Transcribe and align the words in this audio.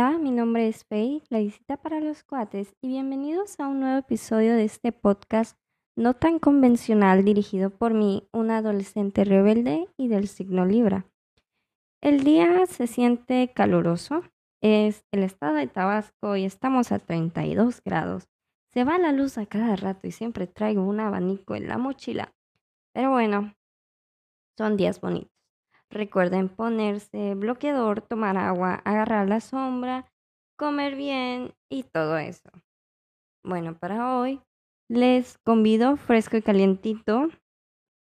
Hola, 0.00 0.16
mi 0.16 0.30
nombre 0.30 0.68
es 0.68 0.84
Faye, 0.84 1.24
la 1.28 1.40
visita 1.40 1.76
para 1.76 1.98
los 1.98 2.22
cuates, 2.22 2.72
y 2.80 2.86
bienvenidos 2.86 3.58
a 3.58 3.66
un 3.66 3.80
nuevo 3.80 3.98
episodio 3.98 4.54
de 4.54 4.62
este 4.62 4.92
podcast 4.92 5.58
no 5.96 6.14
tan 6.14 6.38
convencional 6.38 7.24
dirigido 7.24 7.70
por 7.70 7.94
mí, 7.94 8.28
una 8.32 8.58
adolescente 8.58 9.24
rebelde 9.24 9.88
y 9.96 10.06
del 10.06 10.28
signo 10.28 10.66
Libra. 10.66 11.04
El 12.00 12.22
día 12.22 12.64
se 12.66 12.86
siente 12.86 13.50
caluroso, 13.52 14.22
es 14.60 15.04
el 15.10 15.24
estado 15.24 15.54
de 15.54 15.66
Tabasco 15.66 16.36
y 16.36 16.44
estamos 16.44 16.92
a 16.92 17.00
32 17.00 17.82
grados. 17.82 18.28
Se 18.72 18.84
va 18.84 18.98
la 18.98 19.10
luz 19.10 19.36
a 19.36 19.46
cada 19.46 19.74
rato 19.74 20.06
y 20.06 20.12
siempre 20.12 20.46
traigo 20.46 20.84
un 20.84 21.00
abanico 21.00 21.56
en 21.56 21.66
la 21.66 21.76
mochila. 21.76 22.32
Pero 22.92 23.10
bueno, 23.10 23.52
son 24.56 24.76
días 24.76 25.00
bonitos. 25.00 25.37
Recuerden 25.90 26.48
ponerse 26.48 27.34
bloqueador, 27.34 28.02
tomar 28.02 28.36
agua, 28.36 28.74
agarrar 28.84 29.28
la 29.28 29.40
sombra, 29.40 30.04
comer 30.56 30.96
bien 30.96 31.54
y 31.70 31.84
todo 31.84 32.18
eso. 32.18 32.50
Bueno, 33.42 33.78
para 33.78 34.18
hoy 34.18 34.42
les 34.90 35.38
convido 35.38 35.96
fresco 35.96 36.36
y 36.36 36.42
calientito 36.42 37.28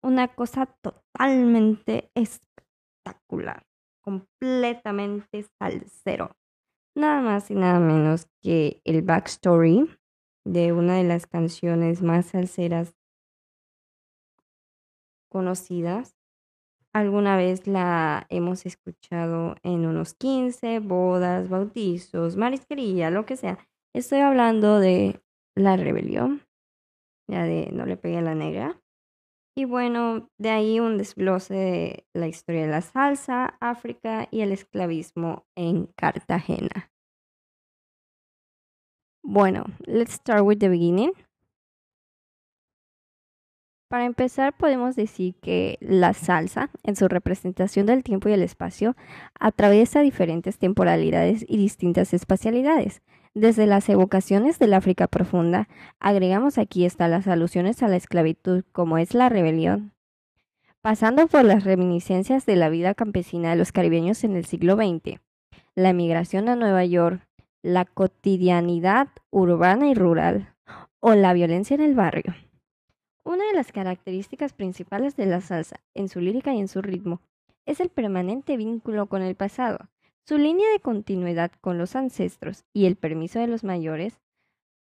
una 0.03 0.29
cosa 0.29 0.67
totalmente 0.83 2.11
espectacular, 2.15 3.67
completamente 4.03 5.47
salsero. 5.59 6.37
Nada 6.95 7.21
más 7.23 7.51
y 7.51 7.55
nada 7.55 7.79
menos 7.79 8.27
que 8.43 8.83
el 8.85 9.03
backstory 9.03 9.89
de 10.45 10.73
una 10.73 10.97
de 10.97 11.05
las 11.05 11.27
canciones 11.27 12.03
más 12.03 12.27
salseras 12.27 12.95
conocidas 15.31 16.20
Alguna 16.93 17.37
vez 17.37 17.69
la 17.69 18.27
hemos 18.31 18.67
escuchado 18.67 19.55
en 19.63 19.87
unos 19.87 20.15
15, 20.15 20.81
bodas, 20.81 21.49
bautizos, 21.49 22.37
marisquería, 22.37 23.11
lo 23.11 23.27
que 23.27 23.37
sea. 23.37 23.59
Estoy 23.95 24.19
hablando 24.21 24.81
de 24.81 25.21
la 25.57 25.77
rebelión, 25.77 26.43
ya 27.29 27.45
de 27.45 27.71
No 27.73 27.87
le 27.87 27.97
pegué 27.97 28.19
a 28.19 28.23
la 28.23 28.35
negra. 28.35 28.81
Y 29.57 29.67
bueno, 29.67 30.29
de 30.39 30.51
ahí 30.51 30.81
un 30.81 30.99
desglose 30.99 31.55
de 31.55 32.07
la 32.13 32.27
historia 32.27 32.63
de 32.63 32.71
la 32.71 32.81
salsa, 32.81 33.57
África 33.61 34.27
y 34.31 34.41
el 34.41 34.51
esclavismo 34.51 35.45
en 35.57 35.87
Cartagena. 35.97 36.91
Bueno, 39.23 39.65
let's 39.87 40.15
start 40.15 40.43
with 40.43 40.59
the 40.59 40.69
beginning. 40.69 41.13
Para 43.91 44.05
empezar, 44.05 44.57
podemos 44.57 44.95
decir 44.95 45.35
que 45.43 45.77
la 45.81 46.13
salsa, 46.13 46.71
en 46.85 46.95
su 46.95 47.09
representación 47.09 47.87
del 47.87 48.05
tiempo 48.05 48.29
y 48.29 48.33
el 48.33 48.43
espacio, 48.43 48.95
atraviesa 49.41 49.99
diferentes 49.99 50.59
temporalidades 50.59 51.45
y 51.49 51.57
distintas 51.57 52.15
espacialidades. 52.15 53.03
Desde 53.35 53.67
las 53.67 53.89
evocaciones 53.89 54.61
del 54.61 54.75
África 54.75 55.09
profunda, 55.09 55.69
agregamos 55.99 56.57
aquí 56.57 56.87
hasta 56.87 57.09
las 57.09 57.27
alusiones 57.27 57.83
a 57.83 57.89
la 57.89 57.97
esclavitud, 57.97 58.63
como 58.71 58.97
es 58.97 59.13
la 59.13 59.29
rebelión, 59.29 59.93
pasando 60.83 61.27
por 61.27 61.45
las 61.45 61.65
reminiscencias 61.65 62.47
de 62.47 62.55
la 62.55 62.69
vida 62.69 62.95
campesina 62.95 63.51
de 63.51 63.57
los 63.57 63.73
caribeños 63.73 64.23
en 64.23 64.37
el 64.37 64.45
siglo 64.45 64.77
XX, 64.77 65.19
la 65.75 65.89
emigración 65.89 66.49
a 66.49 66.55
Nueva 66.55 66.85
York, 66.85 67.27
la 67.61 67.87
cotidianidad 67.87 69.09
urbana 69.31 69.89
y 69.89 69.95
rural, 69.95 70.55
o 71.01 71.17
la 71.17 71.33
violencia 71.33 71.75
en 71.75 71.81
el 71.81 71.97
barrio. 71.97 72.37
Una 73.23 73.47
de 73.47 73.53
las 73.53 73.71
características 73.71 74.55
principales 74.55 75.15
de 75.15 75.27
la 75.27 75.43
salsa, 75.43 75.81
en 75.95 76.09
su 76.09 76.21
lírica 76.21 76.55
y 76.55 76.61
en 76.61 76.69
su 76.69 76.81
ritmo, 76.81 77.21
es 77.67 77.81
el 77.81 77.91
permanente 77.91 78.57
vínculo 78.57 79.07
con 79.07 79.21
el 79.21 79.35
pasado, 79.35 79.91
su 80.27 80.39
línea 80.39 80.71
de 80.71 80.81
continuidad 80.81 81.53
con 81.61 81.77
los 81.77 81.97
ancestros 81.97 82.65
y 82.73 82.87
el 82.87 82.97
permiso 82.97 83.39
de 83.39 83.47
los 83.47 83.63
mayores, 83.63 84.21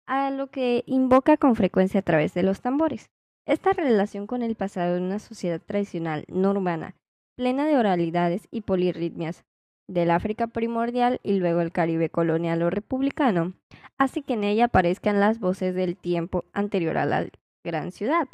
a 0.08 0.32
lo 0.32 0.48
que 0.48 0.84
invoca 0.88 1.36
con 1.36 1.56
frecuencia 1.56 2.00
a 2.00 2.04
través 2.04 2.34
de 2.34 2.44
los 2.44 2.62
tambores. 2.62 3.10
Esta 3.46 3.74
relación 3.74 4.26
con 4.26 4.42
el 4.42 4.56
pasado 4.56 4.96
en 4.96 5.04
una 5.04 5.20
sociedad 5.20 5.62
tradicional 5.62 6.24
no 6.30 6.52
urbana, 6.52 6.96
plena 7.36 7.68
de 7.68 7.78
oralidades 7.78 8.48
y 8.52 8.62
polirritmias, 8.62 9.44
del 9.88 10.12
África 10.12 10.48
primordial 10.48 11.20
y 11.24 11.34
luego 11.40 11.62
el 11.62 11.72
Caribe 11.72 12.10
colonial 12.10 12.62
o 12.62 12.70
republicano, 12.70 13.54
hace 13.98 14.22
que 14.22 14.34
en 14.34 14.46
ella 14.46 14.66
aparezcan 14.66 15.20
las 15.20 15.40
voces 15.40 15.76
del 15.76 15.98
tiempo 15.98 16.46
anterior 16.54 16.98
a 16.98 17.06
la 17.06 17.18
gran 17.64 17.92
ciudad. 17.92 18.28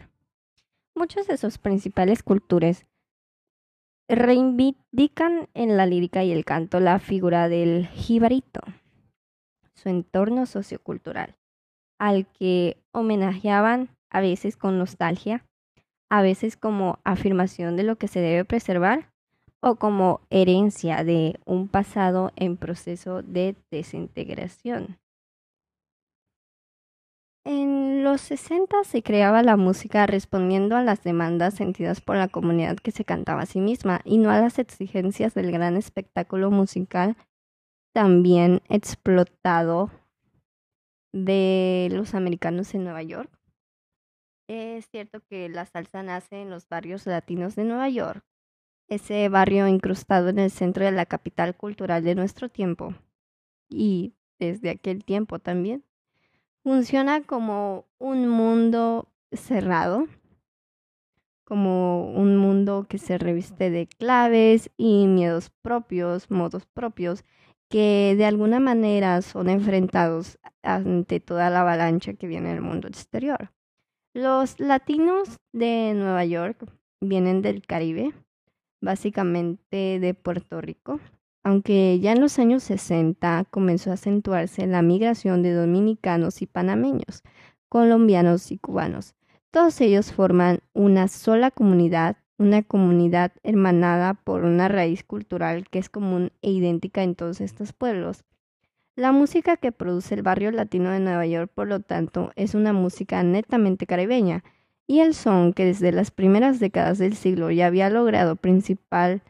Muchos 0.96 1.28
de 1.28 1.38
sus 1.38 1.58
principales 1.58 2.24
culturas 2.24 2.86
reivindican 4.08 5.50
en 5.54 5.78
la 5.78 5.86
lírica 5.86 6.24
y 6.24 6.32
el 6.32 6.46
canto 6.46 6.80
la 6.80 7.00
figura 7.00 7.50
del 7.50 7.88
jibarito, 7.88 8.62
su 9.74 9.90
entorno 9.90 10.46
sociocultural, 10.46 11.36
al 12.00 12.28
que 12.28 12.78
homenajeaban 12.92 13.90
a 14.10 14.22
veces 14.22 14.58
con 14.58 14.78
nostalgia, 14.78 15.44
a 16.10 16.22
veces 16.22 16.56
como 16.56 17.00
afirmación 17.04 17.76
de 17.76 17.84
lo 17.84 17.98
que 17.98 18.08
se 18.08 18.20
debe 18.20 18.46
preservar 18.46 19.12
o 19.60 19.78
como 19.78 20.22
herencia 20.30 21.04
de 21.04 21.40
un 21.46 21.68
pasado 21.68 22.32
en 22.36 22.58
proceso 22.58 23.24
de 23.24 23.56
desintegración. 23.72 25.00
En 27.48 28.04
los 28.04 28.22
60 28.22 28.84
se 28.86 29.04
creaba 29.04 29.44
la 29.44 29.56
música 29.56 30.08
respondiendo 30.08 30.76
a 30.76 30.82
las 30.82 31.04
demandas 31.04 31.54
sentidas 31.54 32.02
por 32.02 32.16
la 32.16 32.28
comunidad 32.28 32.78
que 32.78 32.90
se 32.90 33.06
cantaba 33.06 33.44
a 33.44 33.46
sí 33.46 33.62
misma 33.62 34.02
y 34.04 34.18
no 34.18 34.32
a 34.32 34.40
las 34.40 34.58
exigencias 34.58 35.36
del 35.36 35.52
gran 35.52 35.78
espectáculo 35.78 36.50
musical 36.50 37.16
también 37.94 38.64
explotado 38.68 39.92
de 41.14 41.88
los 41.92 42.16
americanos 42.16 42.74
en 42.74 42.84
Nueva 42.84 43.04
York. 43.04 43.30
Es 44.50 44.88
cierto 44.90 45.22
que 45.22 45.48
la 45.48 45.68
salsa 45.68 46.02
nace 46.02 46.42
en 46.42 46.50
los 46.50 46.68
barrios 46.68 47.06
latinos 47.06 47.56
de 47.56 47.64
Nueva 47.64 47.90
York, 47.90 48.26
ese 48.90 49.30
barrio 49.30 49.68
incrustado 49.68 50.30
en 50.30 50.40
el 50.40 50.50
centro 50.50 50.84
de 50.84 50.92
la 50.92 51.06
capital 51.06 51.56
cultural 51.56 52.04
de 52.04 52.16
nuestro 52.16 52.50
tiempo 52.50 52.96
y 53.70 54.16
desde 54.40 54.72
aquel 54.72 55.06
tiempo 55.06 55.38
también 55.38 55.84
funciona 56.66 57.22
como 57.22 57.86
un 58.00 58.28
mundo 58.28 59.08
cerrado, 59.32 60.08
como 61.44 62.12
un 62.12 62.38
mundo 62.38 62.88
que 62.90 62.98
se 62.98 63.20
reviste 63.20 63.70
de 63.70 63.86
claves 63.86 64.72
y 64.76 65.06
miedos 65.06 65.52
propios, 65.62 66.32
modos 66.32 66.66
propios, 66.66 67.24
que 67.70 68.16
de 68.18 68.26
alguna 68.26 68.60
manera 68.60 69.22
son 69.22 69.48
enfrentados 69.48 70.40
ante 70.64 71.20
toda 71.20 71.52
la 71.52 71.62
avalancha 71.62 72.16
que 72.16 72.26
viene 72.26 72.50
del 72.50 72.62
mundo 72.62 72.88
exterior. 72.88 73.52
Los 74.16 74.60
latinos 74.60 75.38
de 75.54 75.94
Nueva 75.94 76.26
York 76.26 76.66
vienen 77.00 77.44
del 77.44 77.62
Caribe, 77.62 78.12
básicamente 78.82 80.00
de 80.00 80.14
Puerto 80.16 80.62
Rico, 80.62 81.00
aunque 81.46 82.00
ya 82.00 82.12
en 82.12 82.22
los 82.22 82.40
años 82.40 82.64
60 82.64 83.46
comenzó 83.52 83.92
a 83.92 83.94
acentuarse 83.94 84.66
la 84.66 84.82
migración 84.82 85.44
de 85.44 85.54
dominicanos 85.54 86.42
y 86.42 86.48
panameños, 86.48 87.22
colombianos 87.70 88.52
y 88.52 88.58
cubanos. 88.58 89.14
Todos 89.52 89.80
ellos 89.80 90.12
forman 90.12 90.62
una 90.74 91.08
sola 91.08 91.52
comunidad, 91.52 92.18
una 92.40 92.64
comunidad 92.64 93.32
hermanada 93.44 94.16
por 94.16 94.44
una 94.44 94.70
raíz 94.70 95.04
cultural 95.04 95.70
que 95.70 95.78
es 95.78 95.88
común 95.88 96.32
e 96.42 96.50
idéntica 96.50 97.04
en 97.04 97.14
todos 97.14 97.40
estos 97.42 97.74
pueblos. 97.74 98.24
La 98.96 99.12
música 99.12 99.56
que 99.56 99.72
produce 99.72 100.16
el 100.16 100.24
barrio 100.24 100.50
latino 100.50 100.90
de 100.90 101.00
Nueva 101.00 101.28
York, 101.28 101.52
por 101.54 101.68
lo 101.68 101.80
tanto, 101.80 102.32
es 102.36 102.56
una 102.56 102.74
música 102.74 103.22
netamente 103.22 103.86
caribeña, 103.86 104.44
y 104.88 105.02
el 105.02 105.14
son 105.14 105.54
que 105.54 105.66
desde 105.66 105.92
las 105.92 106.10
primeras 106.10 106.60
décadas 106.60 106.98
del 106.98 107.16
siglo 107.16 107.52
ya 107.52 107.68
había 107.68 107.92
logrado 107.92 108.36
principal 108.36 109.22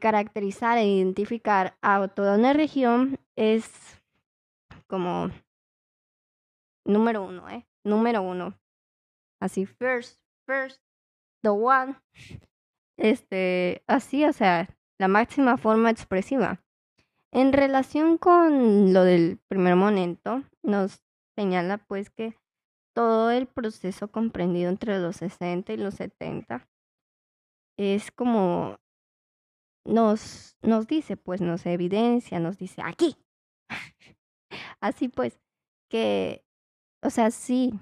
caracterizar 0.00 0.78
e 0.78 0.86
identificar 0.86 1.76
a 1.82 2.08
toda 2.08 2.36
una 2.36 2.52
región 2.52 3.18
es 3.36 3.70
como 4.86 5.30
número 6.84 7.22
uno, 7.22 7.48
¿eh? 7.48 7.66
Número 7.84 8.22
uno. 8.22 8.58
Así, 9.40 9.66
first, 9.66 10.20
first, 10.46 10.80
the 11.42 11.50
one. 11.50 11.96
Este, 12.96 13.82
así, 13.86 14.24
o 14.24 14.32
sea, 14.32 14.68
la 14.98 15.08
máxima 15.08 15.56
forma 15.56 15.90
expresiva. 15.90 16.62
En 17.32 17.52
relación 17.52 18.18
con 18.18 18.92
lo 18.92 19.04
del 19.04 19.38
primer 19.48 19.74
momento, 19.74 20.42
nos 20.62 21.02
señala 21.34 21.78
pues 21.78 22.10
que 22.10 22.36
todo 22.94 23.30
el 23.30 23.46
proceso 23.46 24.12
comprendido 24.12 24.68
entre 24.68 24.98
los 24.98 25.16
60 25.16 25.72
y 25.72 25.76
los 25.78 25.94
70 25.94 26.68
es 27.78 28.10
como 28.12 28.78
nos, 29.84 30.56
nos 30.62 30.86
dice, 30.86 31.16
pues 31.16 31.40
nos 31.40 31.66
evidencia, 31.66 32.38
nos 32.40 32.58
dice 32.58 32.82
aquí. 32.84 33.16
Así 34.80 35.08
pues, 35.08 35.38
que, 35.88 36.44
o 37.02 37.10
sea, 37.10 37.30
sí, 37.30 37.72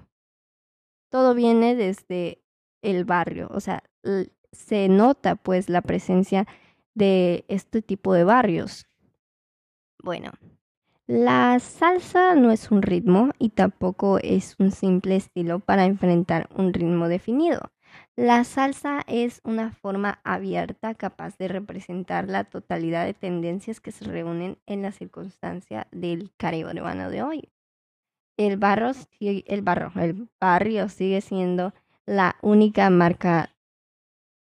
todo 1.09 1.33
viene 1.35 1.75
desde 1.75 2.43
el 2.81 3.05
barrio, 3.05 3.49
o 3.51 3.59
sea, 3.59 3.83
se 4.51 4.89
nota 4.89 5.35
pues 5.35 5.69
la 5.69 5.81
presencia 5.81 6.47
de 6.93 7.45
este 7.47 7.81
tipo 7.81 8.13
de 8.13 8.23
barrios. 8.23 8.85
Bueno, 10.03 10.31
la 11.07 11.59
salsa 11.59 12.35
no 12.35 12.51
es 12.51 12.71
un 12.71 12.81
ritmo 12.81 13.31
y 13.37 13.49
tampoco 13.49 14.17
es 14.19 14.55
un 14.59 14.71
simple 14.71 15.17
estilo 15.17 15.59
para 15.59 15.85
enfrentar 15.85 16.49
un 16.55 16.73
ritmo 16.73 17.07
definido. 17.07 17.71
La 18.17 18.43
salsa 18.43 19.03
es 19.07 19.39
una 19.45 19.71
forma 19.71 20.19
abierta 20.25 20.95
capaz 20.95 21.37
de 21.37 21.47
representar 21.47 22.27
la 22.27 22.43
totalidad 22.43 23.05
de 23.05 23.13
tendencias 23.13 23.79
que 23.79 23.93
se 23.93 24.03
reúnen 24.03 24.57
en 24.65 24.81
la 24.81 24.91
circunstancia 24.91 25.87
del 25.91 26.29
caribe 26.35 26.71
urbano 26.71 27.09
de 27.09 27.23
hoy. 27.23 27.49
El, 28.37 28.57
barro, 28.57 28.91
el, 29.21 29.61
barro, 29.61 29.93
el 29.95 30.29
barrio 30.41 30.89
sigue 30.89 31.21
siendo 31.21 31.73
la 32.05 32.35
única 32.41 32.89
marca 32.89 33.55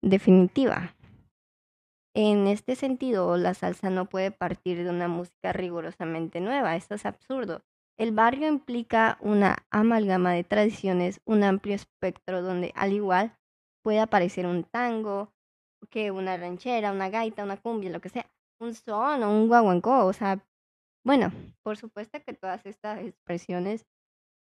definitiva. 0.02 0.94
En 2.14 2.46
este 2.46 2.74
sentido, 2.74 3.36
la 3.36 3.52
salsa 3.52 3.90
no 3.90 4.08
puede 4.08 4.30
partir 4.30 4.82
de 4.82 4.88
una 4.88 5.08
música 5.08 5.52
rigurosamente 5.52 6.40
nueva, 6.40 6.74
esto 6.74 6.94
es 6.94 7.04
absurdo. 7.04 7.60
El 7.98 8.12
barrio 8.12 8.48
implica 8.48 9.18
una 9.20 9.58
amalgama 9.70 10.32
de 10.32 10.44
tradiciones, 10.44 11.20
un 11.26 11.44
amplio 11.44 11.74
espectro 11.74 12.42
donde 12.42 12.72
al 12.74 12.92
igual 12.92 13.37
puede 13.88 14.00
aparecer 14.00 14.44
un 14.44 14.64
tango, 14.64 15.32
que 15.88 16.10
una 16.10 16.36
ranchera, 16.36 16.92
una 16.92 17.08
gaita, 17.08 17.42
una 17.42 17.56
cumbia, 17.56 17.88
lo 17.88 18.02
que 18.02 18.10
sea, 18.10 18.30
un 18.60 18.74
son 18.74 19.22
o 19.22 19.30
un 19.30 19.48
guaguancó, 19.48 20.04
o 20.04 20.12
sea, 20.12 20.44
bueno, 21.06 21.32
por 21.62 21.78
supuesto 21.78 22.22
que 22.22 22.34
todas 22.34 22.66
estas 22.66 22.98
expresiones 22.98 23.86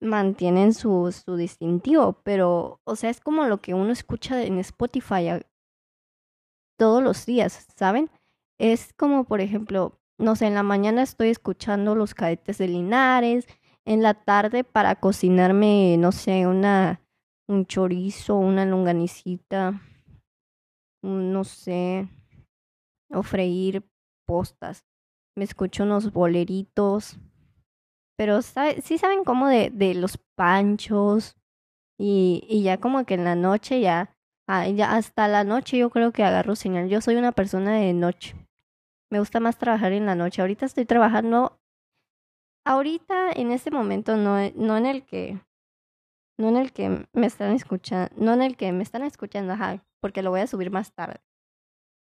mantienen 0.00 0.74
su, 0.74 1.12
su 1.12 1.36
distintivo, 1.36 2.14
pero, 2.24 2.80
o 2.82 2.96
sea, 2.96 3.10
es 3.10 3.20
como 3.20 3.44
lo 3.44 3.58
que 3.58 3.74
uno 3.74 3.92
escucha 3.92 4.42
en 4.42 4.58
Spotify 4.58 5.40
todos 6.76 7.00
los 7.00 7.24
días, 7.24 7.68
¿saben? 7.76 8.10
Es 8.58 8.92
como, 8.92 9.22
por 9.22 9.40
ejemplo, 9.40 10.00
no 10.18 10.34
sé, 10.34 10.48
en 10.48 10.54
la 10.54 10.64
mañana 10.64 11.02
estoy 11.02 11.28
escuchando 11.28 11.94
los 11.94 12.12
cadetes 12.12 12.58
de 12.58 12.66
Linares, 12.66 13.46
en 13.84 14.02
la 14.02 14.14
tarde 14.14 14.64
para 14.64 14.96
cocinarme, 14.96 15.94
no 15.96 16.10
sé, 16.10 16.48
una 16.48 17.00
un 17.48 17.66
chorizo, 17.66 18.36
una 18.36 18.64
longanicita, 18.66 19.80
no 21.02 21.44
sé, 21.44 22.08
o 23.10 23.22
freír 23.22 23.84
postas. 24.26 24.84
Me 25.36 25.44
escucho 25.44 25.84
unos 25.84 26.12
boleritos, 26.12 27.18
pero 28.16 28.42
sí 28.42 28.98
saben 28.98 29.24
como 29.24 29.48
de, 29.48 29.70
de 29.70 29.94
los 29.94 30.18
panchos 30.36 31.36
y, 31.98 32.44
y 32.48 32.62
ya 32.62 32.78
como 32.78 33.04
que 33.04 33.14
en 33.14 33.24
la 33.24 33.34
noche 33.34 33.80
ya 33.80 34.14
Ah, 34.50 34.66
ya 34.66 34.96
hasta 34.96 35.28
la 35.28 35.44
noche 35.44 35.76
yo 35.76 35.90
creo 35.90 36.10
que 36.10 36.24
agarro 36.24 36.56
señal. 36.56 36.88
Yo 36.88 37.02
soy 37.02 37.16
una 37.16 37.32
persona 37.32 37.74
de 37.76 37.92
noche. 37.92 38.34
Me 39.10 39.18
gusta 39.18 39.40
más 39.40 39.58
trabajar 39.58 39.92
en 39.92 40.06
la 40.06 40.14
noche. 40.14 40.40
Ahorita 40.40 40.64
estoy 40.64 40.86
trabajando. 40.86 41.60
Ahorita, 42.64 43.30
en 43.32 43.52
este 43.52 43.70
momento, 43.70 44.16
no, 44.16 44.38
no 44.54 44.76
en 44.78 44.86
el 44.86 45.04
que. 45.04 45.38
No 46.38 46.48
en 46.48 46.56
el 46.56 46.72
que 46.72 47.06
me 47.12 47.26
están 47.26 47.52
escuchando. 47.52 48.10
No 48.16 48.32
en 48.32 48.42
el 48.42 48.56
que 48.56 48.72
me 48.72 48.82
están 48.82 49.02
escuchando, 49.02 49.52
ajá, 49.52 49.84
porque 50.00 50.22
lo 50.22 50.30
voy 50.30 50.40
a 50.40 50.46
subir 50.46 50.70
más 50.70 50.92
tarde. 50.92 51.20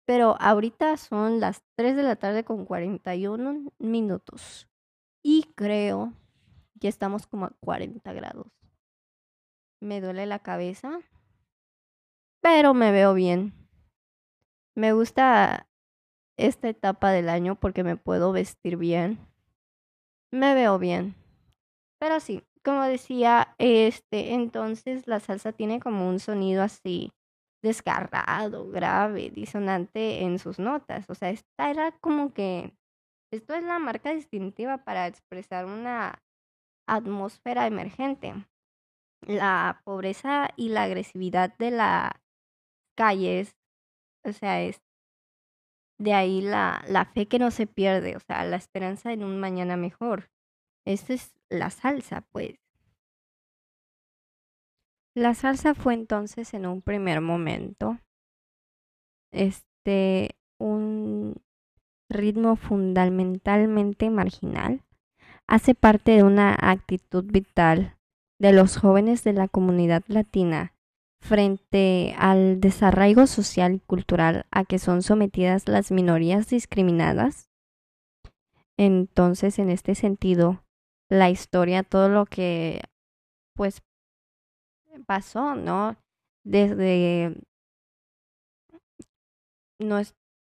Pero 0.05 0.37
ahorita 0.39 0.97
son 0.97 1.39
las 1.39 1.63
3 1.75 1.95
de 1.95 2.03
la 2.03 2.15
tarde 2.15 2.43
con 2.43 2.65
41 2.65 3.73
minutos. 3.79 4.67
Y 5.23 5.43
creo 5.55 6.13
que 6.79 6.87
estamos 6.87 7.27
como 7.27 7.45
a 7.45 7.55
40 7.59 8.13
grados. 8.13 8.47
Me 9.81 10.01
duele 10.01 10.25
la 10.25 10.39
cabeza 10.39 10.99
pero 12.41 12.73
me 12.73 12.91
veo 12.91 13.13
bien. 13.13 13.53
Me 14.75 14.93
gusta 14.93 15.67
esta 16.37 16.69
etapa 16.69 17.11
del 17.11 17.29
año 17.29 17.55
porque 17.55 17.83
me 17.83 17.97
puedo 17.97 18.31
vestir 18.31 18.77
bien. 18.77 19.19
Me 20.31 20.53
veo 20.53 20.79
bien. 20.79 21.15
Pero 21.99 22.19
sí, 22.19 22.43
como 22.63 22.83
decía, 22.83 23.55
este, 23.57 24.33
entonces 24.33 25.07
la 25.07 25.19
salsa 25.19 25.51
tiene 25.53 25.79
como 25.79 26.07
un 26.09 26.19
sonido 26.19 26.63
así 26.63 27.11
desgarrado, 27.63 28.69
grave, 28.69 29.29
disonante 29.31 30.21
en 30.23 30.39
sus 30.39 30.59
notas. 30.59 31.09
O 31.09 31.15
sea, 31.15 31.29
esta 31.29 31.69
era 31.71 31.91
como 31.99 32.33
que 32.33 32.73
esto 33.33 33.53
es 33.53 33.63
la 33.63 33.79
marca 33.79 34.13
distintiva 34.13 34.79
para 34.79 35.07
expresar 35.07 35.65
una 35.65 36.21
atmósfera 36.87 37.67
emergente. 37.67 38.33
La 39.27 39.81
pobreza 39.85 40.49
y 40.55 40.69
la 40.69 40.83
agresividad 40.83 41.55
de 41.57 41.71
la 41.71 42.21
calles, 42.97 43.55
o 44.25 44.33
sea, 44.33 44.61
es 44.61 44.81
de 45.99 46.13
ahí 46.13 46.41
la, 46.41 46.83
la 46.87 47.05
fe 47.05 47.27
que 47.27 47.39
no 47.39 47.51
se 47.51 47.67
pierde, 47.67 48.15
o 48.15 48.19
sea, 48.19 48.43
la 48.45 48.55
esperanza 48.55 49.11
en 49.11 49.23
un 49.23 49.39
mañana 49.39 49.75
mejor. 49.77 50.29
Esta 50.89 51.13
es 51.13 51.35
la 51.49 51.69
salsa, 51.69 52.21
pues. 52.31 52.55
La 55.13 55.35
salsa 55.35 55.75
fue 55.75 55.93
entonces 55.93 56.55
en 56.55 56.65
un 56.65 56.81
primer 56.81 57.21
momento 57.21 57.99
este 59.31 60.35
un 60.57 61.35
ritmo 62.09 62.55
fundamentalmente 62.55 64.09
marginal. 64.09 64.83
Hace 65.45 65.75
parte 65.75 66.13
de 66.13 66.23
una 66.23 66.57
actitud 66.59 67.23
vital 67.23 67.95
de 68.39 68.51
los 68.51 68.75
jóvenes 68.75 69.23
de 69.23 69.33
la 69.33 69.47
comunidad 69.47 70.01
latina 70.07 70.73
frente 71.21 72.15
al 72.17 72.61
desarraigo 72.61 73.27
social 73.27 73.75
y 73.75 73.79
cultural 73.81 74.47
a 74.49 74.65
que 74.65 74.79
son 74.79 75.03
sometidas 75.03 75.67
las 75.67 75.91
minorías 75.91 76.49
discriminadas. 76.49 77.47
Entonces, 78.75 79.59
en 79.59 79.69
este 79.69 79.93
sentido, 79.93 80.63
la 81.09 81.29
historia, 81.29 81.83
todo 81.83 82.09
lo 82.09 82.25
que 82.25 82.81
pues 83.55 83.81
pasó, 85.05 85.55
¿no? 85.55 85.97
Desde 86.45 87.35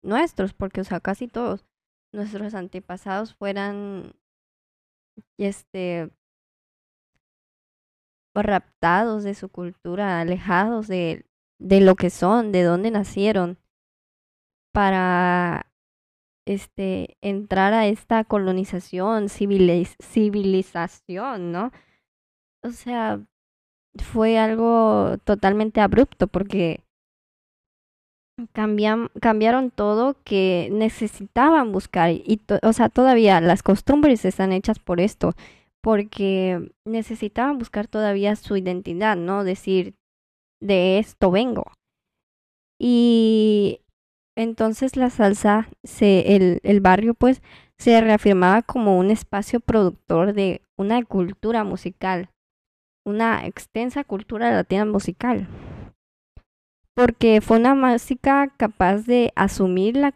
nuestros, 0.04 0.54
porque 0.54 0.82
o 0.82 0.84
sea, 0.84 1.00
casi 1.00 1.28
todos 1.28 1.66
nuestros 2.14 2.54
antepasados 2.54 3.34
fueran 3.34 4.14
este 5.38 6.12
raptados 8.34 9.24
de 9.24 9.34
su 9.34 9.50
cultura, 9.50 10.22
alejados 10.22 10.88
de, 10.88 11.26
de 11.60 11.82
lo 11.82 11.96
que 11.96 12.10
son, 12.10 12.52
de 12.52 12.64
dónde 12.64 12.92
nacieron, 12.92 13.58
para 14.74 15.71
este 16.46 17.18
entrar 17.22 17.74
a 17.74 17.88
esta 17.88 18.24
colonización, 18.24 19.30
civilización, 19.30 21.52
¿no? 21.52 21.72
O 22.64 22.72
sea, 22.72 23.20
fue 24.00 24.38
algo 24.38 25.18
totalmente 25.24 25.82
abrupto 25.82 26.28
porque 26.28 26.84
cambian, 28.54 29.10
cambiaron 29.20 29.72
todo 29.72 30.16
que 30.24 30.70
necesitaban 30.72 31.72
buscar 31.72 32.12
y 32.12 32.42
o 32.64 32.74
sea 32.74 32.90
todavía 32.90 33.42
las 33.42 33.64
costumbres 33.64 34.26
están 34.26 34.52
hechas 34.52 34.80
por 34.80 35.00
esto 35.00 35.34
porque 35.82 36.72
necesitaban 36.86 37.58
buscar 37.58 37.88
todavía 37.88 38.36
su 38.36 38.56
identidad, 38.56 39.18
¿no? 39.18 39.44
Decir, 39.44 39.96
de 40.62 41.00
esto 41.00 41.32
vengo. 41.32 41.72
Y 42.80 43.31
entonces 44.36 44.96
la 44.96 45.10
salsa, 45.10 45.70
se, 45.84 46.60
el, 46.64 46.82
barrio 46.82 47.14
pues 47.14 47.42
se 47.78 48.00
reafirmaba 48.02 48.62
como 48.62 48.98
un 48.98 49.12
espacio 49.12 49.60
productor 49.60 50.34
de 50.34 50.62
una 50.78 51.04
cultura 51.04 51.64
musical, 51.64 52.30
una 53.06 53.46
extensa 53.46 54.04
cultura 54.04 54.52
latina 54.52 54.86
musical, 54.86 55.48
porque 56.96 57.42
fue 57.42 57.58
una 57.58 57.76
música 57.76 58.54
capaz 58.58 59.06
de 59.06 59.34
asumir 59.36 59.98
la, 59.98 60.14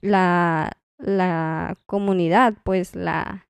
la, 0.00 0.72
la 0.98 1.76
comunidad, 1.86 2.54
pues 2.64 2.94
la, 2.94 3.48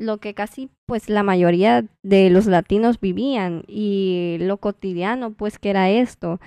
lo 0.00 0.18
que 0.18 0.34
casi 0.34 0.70
pues 0.86 1.10
la 1.10 1.22
mayoría 1.22 1.84
de 2.02 2.30
los 2.30 2.46
latinos 2.46 3.00
vivían 3.00 3.64
y 3.68 4.38
lo 4.40 4.56
cotidiano 4.56 5.32
pues 5.34 5.58
que 5.58 5.70
era 5.70 5.90
esto. 5.90 6.40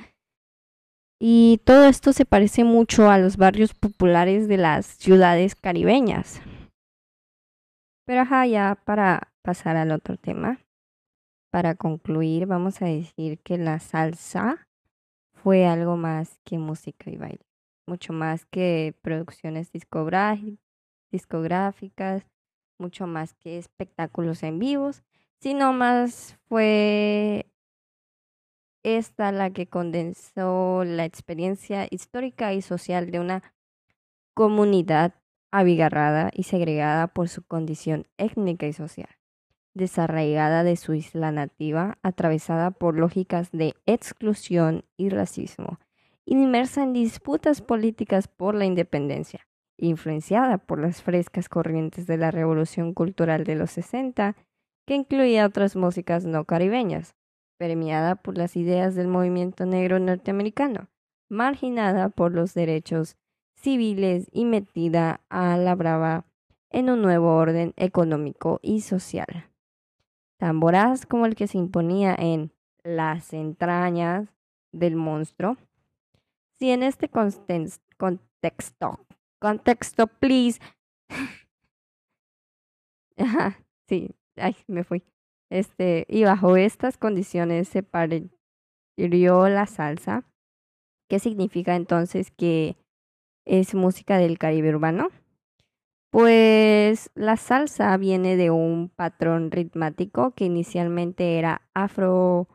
Y 1.25 1.61
todo 1.63 1.85
esto 1.85 2.11
se 2.11 2.25
parece 2.25 2.65
mucho 2.65 3.09
a 3.09 3.17
los 3.17 3.37
barrios 3.37 3.73
populares 3.73 4.49
de 4.49 4.57
las 4.57 4.85
ciudades 4.85 5.55
caribeñas. 5.55 6.41
Pero 8.05 8.23
ajá, 8.23 8.45
ya 8.45 8.77
para 8.83 9.31
pasar 9.41 9.77
al 9.77 9.91
otro 9.91 10.17
tema, 10.17 10.59
para 11.49 11.75
concluir, 11.75 12.45
vamos 12.45 12.81
a 12.81 12.87
decir 12.87 13.39
que 13.39 13.57
la 13.57 13.79
salsa 13.79 14.67
fue 15.31 15.65
algo 15.65 15.95
más 15.95 16.41
que 16.43 16.57
música 16.57 17.09
y 17.09 17.15
baile, 17.15 17.47
mucho 17.87 18.11
más 18.11 18.43
que 18.43 18.93
producciones 19.01 19.71
discográficas, 19.71 22.25
mucho 22.77 23.07
más 23.07 23.33
que 23.33 23.59
espectáculos 23.59 24.43
en 24.43 24.59
vivos, 24.59 25.03
sino 25.39 25.71
más 25.71 26.37
fue 26.49 27.45
esta 28.83 29.31
la 29.31 29.51
que 29.51 29.67
condensó 29.67 30.83
la 30.85 31.05
experiencia 31.05 31.87
histórica 31.89 32.53
y 32.53 32.61
social 32.61 33.11
de 33.11 33.19
una 33.19 33.43
comunidad 34.33 35.15
abigarrada 35.51 36.31
y 36.33 36.43
segregada 36.43 37.07
por 37.07 37.29
su 37.29 37.43
condición 37.43 38.07
étnica 38.17 38.67
y 38.67 38.73
social, 38.73 39.09
desarraigada 39.73 40.63
de 40.63 40.75
su 40.75 40.93
isla 40.93 41.31
nativa, 41.31 41.97
atravesada 42.03 42.71
por 42.71 42.97
lógicas 42.97 43.51
de 43.51 43.75
exclusión 43.85 44.83
y 44.97 45.09
racismo, 45.09 45.79
inmersa 46.25 46.83
en 46.83 46.93
disputas 46.93 47.61
políticas 47.61 48.27
por 48.27 48.55
la 48.55 48.65
independencia, 48.65 49.47
influenciada 49.77 50.57
por 50.57 50.79
las 50.79 51.01
frescas 51.01 51.49
corrientes 51.49 52.07
de 52.07 52.17
la 52.17 52.31
revolución 52.31 52.93
cultural 52.93 53.43
de 53.43 53.55
los 53.55 53.71
60, 53.71 54.35
que 54.85 54.95
incluía 54.95 55.45
otras 55.45 55.75
músicas 55.75 56.25
no 56.25 56.45
caribeñas, 56.45 57.15
premiada 57.57 58.15
por 58.15 58.37
las 58.37 58.55
ideas 58.55 58.95
del 58.95 59.07
movimiento 59.07 59.65
negro 59.65 59.99
norteamericano, 59.99 60.89
marginada 61.29 62.09
por 62.09 62.31
los 62.33 62.53
derechos 62.53 63.17
civiles 63.55 64.27
y 64.31 64.45
metida 64.45 65.21
a 65.29 65.57
la 65.57 65.75
brava 65.75 66.25
en 66.69 66.89
un 66.89 67.01
nuevo 67.01 67.35
orden 67.35 67.73
económico 67.77 68.59
y 68.61 68.81
social. 68.81 69.49
Tan 70.37 70.59
voraz 70.59 71.05
como 71.05 71.25
el 71.25 71.35
que 71.35 71.47
se 71.47 71.57
imponía 71.57 72.15
en 72.15 72.51
las 72.83 73.31
entrañas 73.33 74.27
del 74.71 74.95
monstruo. 74.95 75.55
Si 76.59 76.71
en 76.71 76.83
este 76.83 77.07
contexto, 77.09 78.99
contexto, 79.39 80.07
please. 80.07 80.59
sí, 83.87 84.09
ay, 84.35 84.55
me 84.67 84.83
fui. 84.83 85.03
Este, 85.53 86.07
y 86.09 86.23
bajo 86.23 86.57
estas 86.57 86.97
condiciones 86.97 87.67
se 87.67 87.83
parió 87.83 88.27
la 88.97 89.67
salsa. 89.67 90.23
¿Qué 91.07 91.19
significa 91.19 91.75
entonces 91.75 92.31
que 92.31 92.75
es 93.45 93.75
música 93.75 94.17
del 94.17 94.39
Caribe 94.39 94.69
urbano? 94.69 95.09
Pues 96.09 97.11
la 97.13 97.37
salsa 97.37 97.95
viene 97.97 98.35
de 98.35 98.49
un 98.49 98.89
patrón 98.89 99.51
ritmático 99.51 100.31
que 100.31 100.45
inicialmente 100.45 101.37
era 101.37 101.61
afro, 101.75 102.47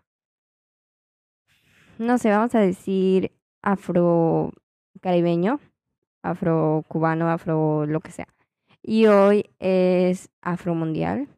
no 1.98 2.18
sé, 2.18 2.30
vamos 2.30 2.56
a 2.56 2.60
decir 2.60 3.30
afro 3.62 4.52
caribeño, 5.00 5.60
afro 6.24 6.84
cubano, 6.88 7.30
afro 7.30 7.86
lo 7.86 8.00
que 8.00 8.10
sea. 8.10 8.26
Y 8.82 9.06
hoy 9.06 9.50
es 9.60 10.30
afro 10.42 10.74
mundial. 10.74 11.28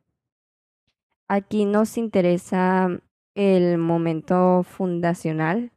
Aquí 1.32 1.64
nos 1.64 1.96
interesa 1.96 2.88
el 3.36 3.78
momento 3.78 4.64
fundacional, 4.64 5.70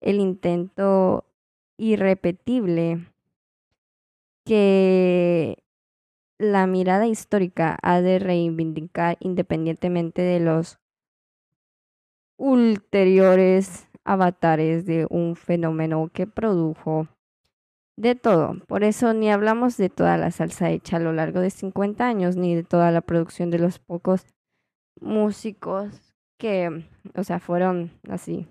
el 0.00 0.20
intento 0.20 1.24
irrepetible 1.76 3.04
que 4.44 5.58
la 6.38 6.68
mirada 6.68 7.08
histórica 7.08 7.80
ha 7.82 8.00
de 8.00 8.20
reivindicar 8.20 9.16
independientemente 9.18 10.22
de 10.22 10.38
los 10.38 10.78
ulteriores 12.36 13.88
avatares 14.04 14.86
de 14.86 15.08
un 15.10 15.34
fenómeno 15.34 16.10
que 16.14 16.28
produjo 16.28 17.08
de 17.96 18.14
todo. 18.14 18.54
Por 18.68 18.84
eso 18.84 19.12
ni 19.14 19.32
hablamos 19.32 19.76
de 19.76 19.88
toda 19.88 20.16
la 20.16 20.30
salsa 20.30 20.70
hecha 20.70 20.98
a 20.98 21.00
lo 21.00 21.12
largo 21.12 21.40
de 21.40 21.50
50 21.50 22.06
años, 22.06 22.36
ni 22.36 22.54
de 22.54 22.62
toda 22.62 22.92
la 22.92 23.00
producción 23.00 23.50
de 23.50 23.58
los 23.58 23.80
pocos 23.80 24.26
músicos 25.00 26.14
que, 26.38 26.88
o 27.14 27.24
sea, 27.24 27.40
fueron 27.40 27.98
así. 28.08 28.46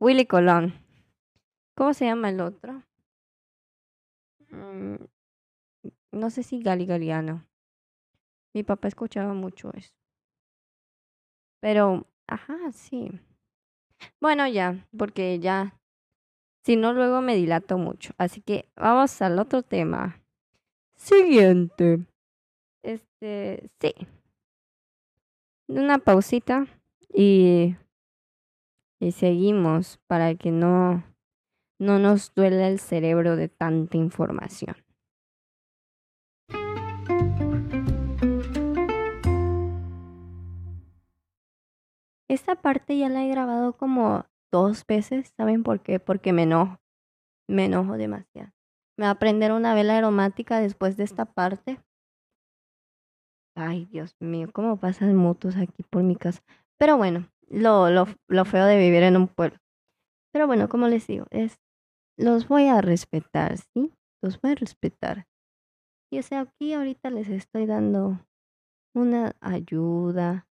Willy 0.00 0.26
Colón. 0.26 0.74
¿Cómo 1.74 1.94
se 1.94 2.06
llama 2.06 2.30
el 2.30 2.40
otro? 2.40 2.82
Mm, 4.50 4.96
no 6.12 6.30
sé 6.30 6.42
si 6.42 6.60
Gali 6.60 6.86
Galiano. 6.86 7.46
Mi 8.54 8.62
papá 8.62 8.88
escuchaba 8.88 9.34
mucho 9.34 9.70
eso. 9.74 9.92
Pero, 11.60 12.06
ajá, 12.26 12.72
sí. 12.72 13.10
Bueno, 14.20 14.46
ya, 14.48 14.86
porque 14.96 15.38
ya, 15.40 15.78
si 16.64 16.76
no, 16.76 16.92
luego 16.92 17.20
me 17.20 17.34
dilato 17.34 17.78
mucho. 17.78 18.12
Así 18.18 18.40
que 18.40 18.68
vamos 18.76 19.20
al 19.22 19.38
otro 19.38 19.62
tema. 19.62 20.20
Siguiente. 20.96 22.00
Este, 22.82 23.70
sí. 23.80 23.94
Una 25.68 25.98
pausita 25.98 26.66
y, 27.14 27.76
y 29.00 29.12
seguimos 29.12 30.00
para 30.06 30.34
que 30.34 30.50
no, 30.50 31.04
no 31.78 31.98
nos 31.98 32.34
duela 32.34 32.68
el 32.68 32.78
cerebro 32.78 33.36
de 33.36 33.48
tanta 33.48 33.98
información. 33.98 34.76
Esta 42.28 42.56
parte 42.56 42.96
ya 42.96 43.10
la 43.10 43.24
he 43.24 43.28
grabado 43.28 43.74
como 43.74 44.24
dos 44.50 44.86
veces, 44.86 45.34
¿saben 45.36 45.62
por 45.62 45.82
qué? 45.82 46.00
Porque 46.00 46.32
me 46.32 46.44
enojo, 46.44 46.80
me 47.46 47.66
enojo 47.66 47.98
demasiado. 47.98 48.52
Me 48.96 49.04
va 49.04 49.10
a 49.10 49.18
prender 49.18 49.52
una 49.52 49.74
vela 49.74 49.98
aromática 49.98 50.60
después 50.60 50.96
de 50.96 51.04
esta 51.04 51.26
parte. 51.26 51.78
Ay, 53.58 53.86
Dios 53.86 54.14
mío, 54.20 54.48
cómo 54.52 54.78
pasan 54.78 55.14
motos 55.16 55.56
aquí 55.56 55.82
por 55.82 56.02
mi 56.02 56.16
casa. 56.16 56.42
Pero 56.78 56.96
bueno, 56.96 57.28
lo, 57.48 57.90
lo, 57.90 58.06
lo 58.28 58.44
feo 58.44 58.66
de 58.66 58.78
vivir 58.78 59.02
en 59.02 59.16
un 59.16 59.28
pueblo. 59.28 59.58
Pero 60.32 60.46
bueno, 60.46 60.68
como 60.68 60.88
les 60.88 61.06
digo, 61.06 61.26
es, 61.30 61.58
los 62.16 62.46
voy 62.46 62.68
a 62.68 62.80
respetar, 62.80 63.56
¿sí? 63.56 63.92
Los 64.22 64.40
voy 64.40 64.52
a 64.52 64.54
respetar. 64.54 65.26
Y 66.10 66.18
o 66.18 66.22
sea, 66.22 66.40
aquí 66.40 66.72
ahorita 66.72 67.10
les 67.10 67.28
estoy 67.28 67.66
dando 67.66 68.20
una 68.94 69.34
ayuda, 69.40 70.48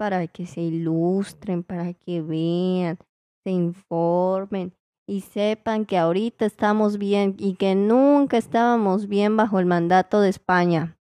para 0.00 0.26
que 0.28 0.46
se 0.46 0.62
ilustren, 0.62 1.62
para 1.62 1.92
que 1.92 2.22
vean, 2.22 2.96
se 3.44 3.50
informen 3.50 4.72
y 5.06 5.20
sepan 5.20 5.84
que 5.84 5.98
ahorita 5.98 6.46
estamos 6.46 6.96
bien 6.96 7.34
y 7.38 7.56
que 7.56 7.74
nunca 7.74 8.38
estábamos 8.38 9.08
bien 9.08 9.36
bajo 9.36 9.60
el 9.60 9.66
mandato 9.66 10.22
de 10.22 10.30
España. 10.30 10.96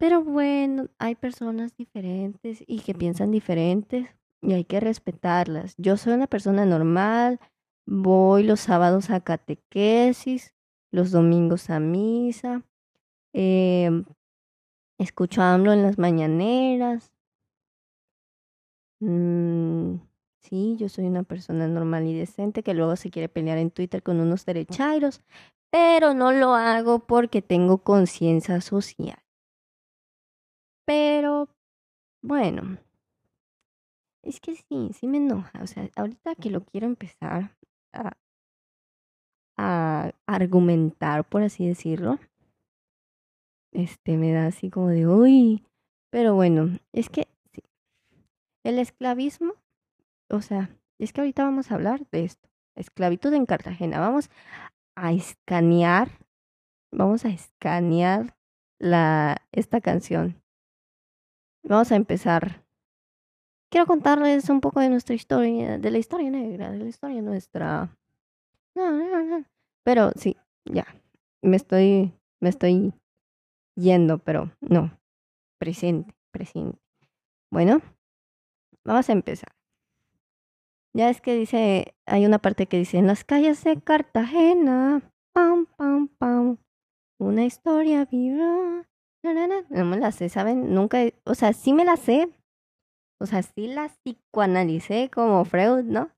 Pero 0.00 0.24
bueno, 0.24 0.88
hay 0.98 1.14
personas 1.14 1.76
diferentes 1.76 2.64
y 2.66 2.80
que 2.80 2.94
piensan 2.94 3.30
diferentes 3.30 4.08
y 4.40 4.54
hay 4.54 4.64
que 4.64 4.80
respetarlas. 4.80 5.74
Yo 5.76 5.98
soy 5.98 6.14
una 6.14 6.26
persona 6.26 6.64
normal, 6.64 7.38
voy 7.86 8.42
los 8.44 8.60
sábados 8.60 9.10
a 9.10 9.20
catequesis, 9.20 10.54
los 10.90 11.10
domingos 11.10 11.68
a 11.68 11.80
misa, 11.80 12.62
eh, 13.34 13.90
Escucho 15.00 15.40
a 15.40 15.54
AMLO 15.54 15.72
en 15.72 15.82
las 15.82 15.96
mañaneras. 15.96 17.10
Mm, 19.00 19.94
sí, 20.42 20.76
yo 20.78 20.90
soy 20.90 21.06
una 21.06 21.22
persona 21.22 21.66
normal 21.68 22.06
y 22.06 22.12
decente 22.12 22.62
que 22.62 22.74
luego 22.74 22.96
se 22.96 23.10
quiere 23.10 23.30
pelear 23.30 23.56
en 23.56 23.70
Twitter 23.70 24.02
con 24.02 24.20
unos 24.20 24.44
derechairos, 24.44 25.22
pero 25.70 26.12
no 26.12 26.32
lo 26.32 26.52
hago 26.52 26.98
porque 26.98 27.40
tengo 27.40 27.78
conciencia 27.78 28.60
social. 28.60 29.22
Pero, 30.90 31.48
bueno, 32.20 32.76
es 34.24 34.40
que 34.40 34.56
sí, 34.56 34.90
sí 34.92 35.06
me 35.06 35.18
enoja. 35.18 35.62
O 35.62 35.68
sea, 35.68 35.88
ahorita 35.94 36.34
que 36.34 36.50
lo 36.50 36.64
quiero 36.64 36.86
empezar 36.86 37.56
a, 39.56 40.12
argumentar, 40.26 41.28
por 41.28 41.42
así 41.42 41.68
decirlo, 41.68 42.18
este 43.72 44.16
me 44.16 44.32
da 44.32 44.46
así 44.46 44.68
como 44.68 44.88
de, 44.88 45.06
uy, 45.06 45.64
pero 46.10 46.34
bueno, 46.34 46.80
es 46.92 47.08
que 47.08 47.28
sí. 47.52 47.62
el 48.64 48.80
esclavismo, 48.80 49.52
o 50.28 50.40
sea, 50.40 50.76
es 50.98 51.12
que 51.12 51.20
ahorita 51.20 51.44
vamos 51.44 51.70
a 51.70 51.76
hablar 51.76 52.04
de 52.10 52.24
esto, 52.24 52.48
esclavitud 52.74 53.32
en 53.34 53.46
Cartagena, 53.46 54.00
vamos 54.00 54.28
a 54.96 55.12
escanear, 55.12 56.08
vamos 56.90 57.24
a 57.24 57.28
escanear 57.28 58.34
la, 58.80 59.36
esta 59.52 59.80
canción. 59.80 60.39
Vamos 61.62 61.92
a 61.92 61.96
empezar. 61.96 62.64
Quiero 63.70 63.86
contarles 63.86 64.48
un 64.48 64.60
poco 64.60 64.80
de 64.80 64.88
nuestra 64.88 65.14
historia, 65.14 65.78
de 65.78 65.90
la 65.90 65.98
historia 65.98 66.30
negra, 66.30 66.70
de 66.70 66.78
la 66.78 66.88
historia 66.88 67.22
nuestra. 67.22 67.96
No, 68.74 68.90
no, 68.90 69.22
no. 69.22 69.44
Pero 69.84 70.10
sí, 70.16 70.36
ya. 70.64 70.86
Me 71.42 71.56
estoy, 71.56 72.12
me 72.40 72.48
estoy 72.48 72.92
yendo, 73.76 74.18
pero 74.18 74.52
no, 74.60 74.98
presente, 75.58 76.14
presente. 76.32 76.78
Bueno, 77.50 77.80
vamos 78.84 79.08
a 79.08 79.12
empezar. 79.12 79.52
Ya 80.92 81.08
es 81.08 81.20
que 81.20 81.34
dice, 81.34 81.94
hay 82.04 82.26
una 82.26 82.38
parte 82.38 82.66
que 82.66 82.76
dice, 82.78 82.98
en 82.98 83.06
las 83.06 83.24
calles 83.24 83.62
de 83.62 83.80
Cartagena, 83.80 85.02
pam, 85.32 85.66
pam, 85.76 86.08
pam, 86.08 86.58
una 87.18 87.44
historia 87.44 88.04
viva. 88.06 88.89
No 89.22 89.84
me 89.84 89.98
la 89.98 90.12
sé, 90.12 90.28
¿saben? 90.28 90.74
Nunca, 90.74 90.98
o 91.24 91.34
sea, 91.34 91.52
sí 91.52 91.72
me 91.72 91.84
la 91.84 91.96
sé. 91.96 92.28
O 93.20 93.26
sea, 93.26 93.42
sí 93.42 93.66
la 93.68 93.88
psicoanalicé 93.88 95.10
como 95.10 95.44
Freud, 95.44 95.84
¿no? 95.84 96.10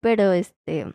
Pero 0.00 0.32
este, 0.32 0.86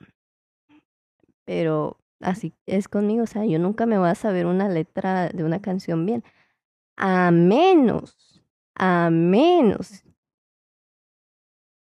pero 1.45 1.97
así 2.19 2.53
es 2.65 2.87
conmigo, 2.87 3.23
o 3.23 3.27
sea, 3.27 3.45
yo 3.45 3.59
nunca 3.59 3.85
me 3.85 3.97
voy 3.97 4.09
a 4.09 4.15
saber 4.15 4.45
una 4.45 4.69
letra 4.69 5.29
de 5.29 5.43
una 5.43 5.61
canción 5.61 6.05
bien, 6.05 6.23
a 6.97 7.31
menos, 7.31 8.43
a 8.75 9.09
menos 9.11 10.03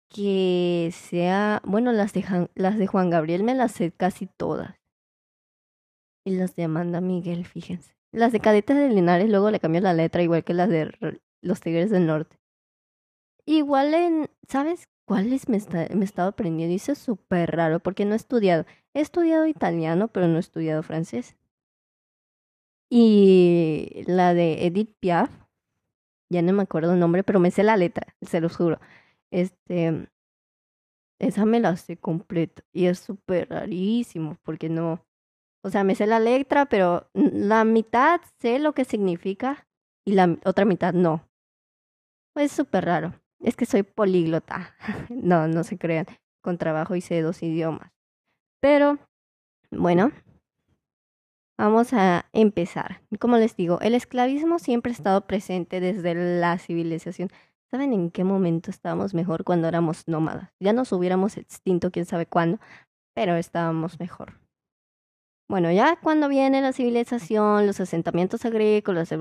que 0.09 0.91
sea, 0.93 1.63
bueno, 1.65 1.93
las 1.93 2.13
de, 2.13 2.49
las 2.55 2.79
de 2.79 2.87
Juan 2.87 3.11
Gabriel 3.11 3.45
me 3.45 3.55
las 3.55 3.73
sé 3.73 3.93
casi 3.93 4.27
todas. 4.27 4.77
Y 6.25 6.33
las 6.37 6.55
de 6.55 6.65
Amanda 6.65 7.01
Miguel, 7.01 7.47
fíjense. 7.47 7.95
Las 8.13 8.33
de 8.33 8.41
Cadetes 8.41 8.77
de 8.77 8.89
Linares 8.91 9.29
luego 9.31 9.51
le 9.51 9.61
cambió 9.61 9.81
la 9.81 9.95
letra, 9.95 10.23
igual 10.23 10.45
que 10.45 10.55
las 10.55 10.69
de 10.69 11.19
Los 11.41 11.61
Tigres 11.61 11.91
del 11.91 12.07
Norte. 12.07 12.39
Igual 13.47 13.95
en, 13.95 14.31
¿sabes 14.49 14.89
cuáles 15.07 15.49
me, 15.49 15.57
está, 15.57 15.89
me 15.95 16.03
he 16.03 16.05
estado 16.05 16.29
aprendiendo? 16.29 16.75
Es 16.75 16.99
súper 16.99 17.51
raro 17.51 17.81
porque 17.81 18.05
no 18.05 18.13
he 18.13 18.17
estudiado. 18.17 18.67
He 18.95 19.01
estudiado 19.01 19.47
italiano, 19.47 20.09
pero 20.09 20.29
no 20.29 20.37
he 20.37 20.41
estudiado 20.41 20.83
francés. 20.83 21.37
Y 22.91 24.05
la 24.07 24.35
de 24.35 24.67
Edith 24.67 24.95
Piaf, 25.01 25.31
ya 26.31 26.43
no 26.43 26.53
me 26.53 26.63
acuerdo 26.63 26.93
el 26.93 27.01
nombre, 27.01 27.25
pero 27.25 27.41
me 27.41 27.51
sé 27.51 27.63
la 27.63 27.77
letra, 27.77 28.15
se 28.21 28.41
los 28.41 28.57
juro. 28.57 28.79
Este, 29.31 30.09
esa 31.19 31.47
me 31.47 31.61
la 31.61 31.77
sé 31.77 31.97
completa 31.97 32.63
y 32.73 32.87
es 32.87 32.99
súper 32.99 33.49
rarísimo 33.49 34.37
porque 34.43 34.69
no, 34.69 35.05
o 35.65 35.71
sea, 35.71 35.85
me 35.85 35.95
sé 35.95 36.07
la 36.07 36.21
letra, 36.21 36.67
pero 36.67 37.09
la 37.15 37.65
mitad 37.65 38.21
sé 38.41 38.59
lo 38.59 38.73
que 38.73 38.85
significa 38.85 39.67
y 40.05 40.13
la 40.13 40.37
otra 40.45 40.65
mitad 40.65 40.93
no. 40.93 41.29
Es 42.35 42.53
súper 42.53 42.85
raro. 42.85 43.15
Es 43.41 43.57
que 43.57 43.67
soy 43.67 43.83
políglota. 43.83 44.75
no, 45.09 45.47
no 45.49 45.65
se 45.65 45.79
crean. 45.79 46.07
Con 46.43 46.59
trabajo 46.59 46.97
hice 46.97 47.21
dos 47.23 47.43
idiomas. 47.43 47.93
Pero, 48.61 48.99
bueno, 49.71 50.13
vamos 51.59 51.93
a 51.93 52.27
empezar. 52.33 53.03
Como 53.21 53.37
les 53.37 53.57
digo, 53.57 53.79
el 53.81 53.95
esclavismo 53.95 54.59
siempre 54.59 54.91
ha 54.91 54.95
estado 54.95 55.27
presente 55.27 55.81
desde 55.81 56.15
la 56.41 56.59
civilización. 56.59 57.31
¿Saben 57.71 57.93
en 57.93 58.11
qué 58.11 58.25
momento 58.25 58.71
estábamos 58.71 59.15
mejor 59.15 59.45
cuando 59.45 59.69
éramos 59.69 60.07
nómadas? 60.09 60.53
Ya 60.61 60.73
nos 60.73 60.93
hubiéramos 60.93 61.37
extinto 61.37 61.91
quién 61.91 62.05
sabe 62.05 62.27
cuándo, 62.27 62.59
pero 63.15 63.37
estábamos 63.37 63.99
mejor. 63.99 64.42
Bueno, 65.53 65.71
ya 65.71 65.97
cuando 65.97 66.31
viene 66.31 66.63
la 66.63 66.73
civilización, 66.73 67.67
los 67.67 67.79
asentamientos 67.79 68.47
agrícolas, 68.47 69.13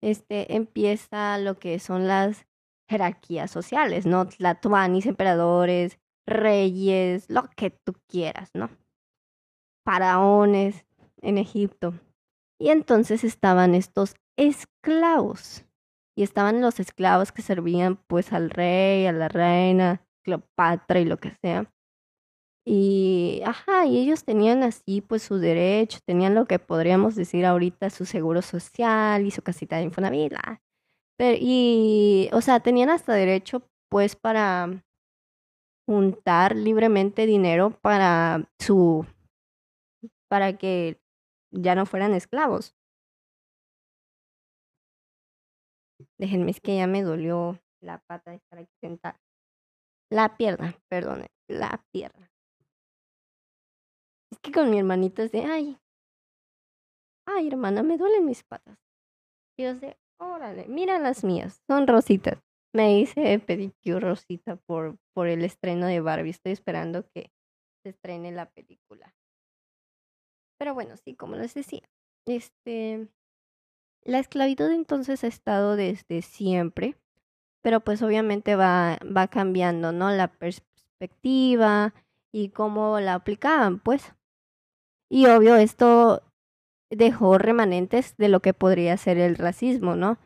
este, 0.00 0.54
empieza 0.54 1.38
lo 1.38 1.58
que 1.58 1.80
son 1.80 2.06
las 2.06 2.46
jerarquías 2.88 3.50
sociales, 3.50 4.06
¿no? 4.06 4.28
Tlatoanis, 4.28 5.06
emperadores, 5.06 5.98
reyes, 6.24 7.28
lo 7.28 7.50
que 7.56 7.70
tú 7.70 7.94
quieras, 8.06 8.52
¿no? 8.54 8.70
Faraones 9.84 10.86
en 11.20 11.36
Egipto. 11.36 11.94
Y 12.60 12.68
entonces 12.68 13.24
estaban 13.24 13.74
estos 13.74 14.14
esclavos 14.36 15.64
y 16.16 16.22
estaban 16.22 16.60
los 16.60 16.78
esclavos 16.78 17.32
que 17.32 17.42
servían 17.42 17.96
pues 18.06 18.32
al 18.32 18.50
rey, 18.50 19.06
a 19.06 19.12
la 19.12 19.26
reina, 19.26 20.06
Cleopatra 20.22 21.00
y 21.00 21.06
lo 21.06 21.16
que 21.16 21.32
sea. 21.42 21.68
Y, 22.66 23.42
ajá, 23.46 23.86
y 23.86 23.98
ellos 23.98 24.24
tenían 24.24 24.62
así 24.62 25.00
pues 25.00 25.22
su 25.22 25.38
derecho, 25.38 25.98
tenían 26.04 26.34
lo 26.34 26.44
que 26.46 26.58
podríamos 26.58 27.14
decir 27.16 27.46
ahorita 27.46 27.90
su 27.90 28.04
seguro 28.04 28.42
social 28.42 29.26
y 29.26 29.30
su 29.30 29.42
casita 29.42 29.76
de 29.76 29.84
Infonavit. 29.84 30.34
Pero, 31.16 31.38
y, 31.40 32.28
o 32.32 32.40
sea, 32.40 32.60
tenían 32.60 32.90
hasta 32.90 33.14
derecho 33.14 33.62
pues 33.90 34.14
para 34.16 34.82
juntar 35.88 36.54
libremente 36.54 37.26
dinero 37.26 37.70
para 37.82 38.48
su, 38.60 39.06
para 40.28 40.56
que 40.56 41.00
ya 41.50 41.74
no 41.74 41.86
fueran 41.86 42.14
esclavos. 42.14 42.76
Déjenme, 46.18 46.50
es 46.52 46.60
que 46.60 46.76
ya 46.76 46.86
me 46.86 47.02
dolió 47.02 47.58
la 47.80 47.98
pata 47.98 48.30
de 48.30 48.36
estar 48.36 48.58
aquí 48.58 48.72
sentada. 48.80 49.20
La 50.10 50.36
pierna, 50.36 50.76
perdone, 50.88 51.30
la 51.48 51.84
pierna. 51.92 52.29
Que 54.42 54.52
con 54.52 54.70
mi 54.70 54.78
hermanito 54.78 55.22
es 55.22 55.32
de, 55.32 55.44
ay, 55.44 55.78
ay, 57.26 57.48
hermana, 57.48 57.82
me 57.82 57.98
duelen 57.98 58.24
mis 58.24 58.42
patas. 58.42 58.78
Y 59.58 59.64
yo 59.64 59.74
sé, 59.76 59.98
órale, 60.18 60.66
mira 60.68 60.98
las 60.98 61.24
mías, 61.24 61.62
son 61.66 61.86
rositas. 61.86 62.38
Me 62.72 62.98
hice 62.98 63.38
pedicure 63.40 64.00
rosita 64.00 64.56
por, 64.56 64.96
por 65.12 65.26
el 65.26 65.44
estreno 65.44 65.86
de 65.86 66.00
Barbie. 66.00 66.30
Estoy 66.30 66.52
esperando 66.52 67.04
que 67.10 67.32
se 67.82 67.90
estrene 67.90 68.30
la 68.30 68.48
película. 68.48 69.14
Pero 70.58 70.74
bueno, 70.74 70.96
sí, 70.96 71.14
como 71.14 71.36
les 71.36 71.54
decía, 71.54 71.82
este, 72.26 73.08
la 74.04 74.18
esclavitud 74.18 74.70
entonces 74.70 75.24
ha 75.24 75.26
estado 75.26 75.76
desde 75.76 76.22
siempre, 76.22 76.96
pero 77.62 77.80
pues 77.80 78.02
obviamente 78.02 78.56
va, 78.56 78.98
va 79.04 79.28
cambiando, 79.28 79.92
¿no? 79.92 80.10
La 80.10 80.28
perspectiva 80.28 81.94
y 82.32 82.50
cómo 82.50 83.00
la 83.00 83.14
aplicaban, 83.14 83.80
pues. 83.80 84.14
Y 85.10 85.26
obvio, 85.26 85.56
esto 85.56 86.22
dejó 86.88 87.36
remanentes 87.36 88.16
de 88.16 88.28
lo 88.28 88.40
que 88.40 88.54
podría 88.54 88.96
ser 88.96 89.18
el 89.18 89.36
racismo, 89.36 89.96
¿no? 89.96 90.16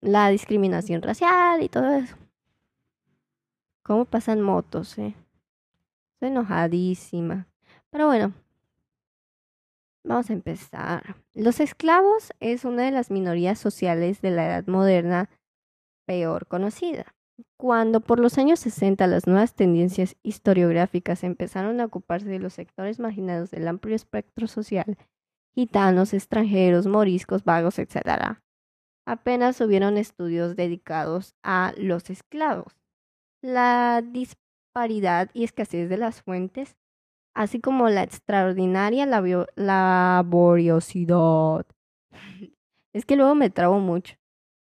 La 0.00 0.28
discriminación 0.30 1.02
racial 1.02 1.62
y 1.62 1.68
todo 1.68 1.92
eso. 1.94 2.16
¿Cómo 3.82 4.06
pasan 4.06 4.40
motos, 4.40 4.98
eh? 4.98 5.14
Estoy 6.14 6.30
enojadísima. 6.30 7.46
Pero 7.90 8.06
bueno, 8.06 8.32
Vamos 10.04 10.28
a 10.28 10.34
empezar. 10.34 11.16
Los 11.32 11.60
esclavos 11.60 12.34
es 12.38 12.66
una 12.66 12.82
de 12.82 12.90
las 12.90 13.10
minorías 13.10 13.58
sociales 13.58 14.20
de 14.20 14.32
la 14.32 14.46
Edad 14.46 14.66
Moderna 14.66 15.30
peor 16.04 16.46
conocida. 16.46 17.13
Cuando 17.56 18.00
por 18.00 18.20
los 18.20 18.38
años 18.38 18.60
60 18.60 19.06
las 19.06 19.26
nuevas 19.26 19.54
tendencias 19.54 20.16
historiográficas 20.22 21.24
empezaron 21.24 21.80
a 21.80 21.86
ocuparse 21.86 22.28
de 22.28 22.38
los 22.38 22.54
sectores 22.54 23.00
marginados 23.00 23.50
del 23.50 23.66
amplio 23.66 23.96
espectro 23.96 24.46
social, 24.46 24.96
gitanos, 25.54 26.14
extranjeros, 26.14 26.86
moriscos, 26.86 27.44
vagos, 27.44 27.78
etc., 27.78 28.38
apenas 29.06 29.60
hubieron 29.60 29.98
estudios 29.98 30.56
dedicados 30.56 31.34
a 31.42 31.74
los 31.76 32.08
esclavos. 32.10 32.76
La 33.42 34.02
disparidad 34.02 35.30
y 35.34 35.44
escasez 35.44 35.88
de 35.88 35.98
las 35.98 36.22
fuentes 36.22 36.76
así 37.34 37.60
como 37.60 37.88
la 37.88 38.02
extraordinaria 38.02 39.06
laboriosidad. 39.06 41.66
Es 42.94 43.04
que 43.04 43.16
luego 43.16 43.34
me 43.34 43.50
trago 43.50 43.80
mucho. 43.80 44.14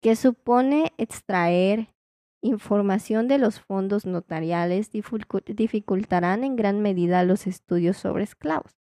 Que 0.03 0.17
supone 0.17 0.93
extraer 0.99 1.95
información 2.41 3.29
de 3.29 3.39
los 3.39 3.61
fondos 3.61 4.07
notariales 4.07 4.91
dificultarán 4.91 6.45
en 6.45 6.57
gran 6.57 6.81
medida 6.81 7.25
los 7.25 7.47
estudios 7.47 7.97
sobre 7.97 8.25
esclavos. 8.25 8.77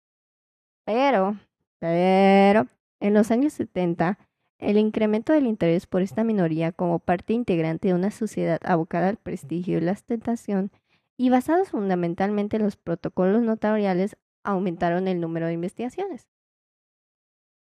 Pero, 0.85 1.37
pero, 1.79 2.67
en 3.01 3.15
los 3.15 3.31
años 3.31 3.53
70, 3.53 4.19
el 4.59 4.79
incremento 4.79 5.33
del 5.33 5.47
interés 5.47 5.87
por 5.87 6.03
esta 6.03 6.25
minoría 6.25 6.73
como 6.73 6.99
parte 6.99 7.33
integrante 7.33 7.89
de 7.89 7.95
una 7.95 8.11
sociedad 8.11 8.61
abocada 8.65 9.09
al 9.09 9.17
prestigio 9.17 9.79
y 9.79 9.81
la 9.81 9.93
ostentación 9.93 10.71
y 11.17 11.31
basados 11.31 11.71
fundamentalmente 11.71 12.57
en 12.57 12.65
los 12.65 12.77
protocolos 12.77 13.43
notariales, 13.43 14.17
aumentaron 14.45 15.09
el 15.09 15.21
número 15.21 15.47
de 15.47 15.53
investigaciones. 15.53 16.29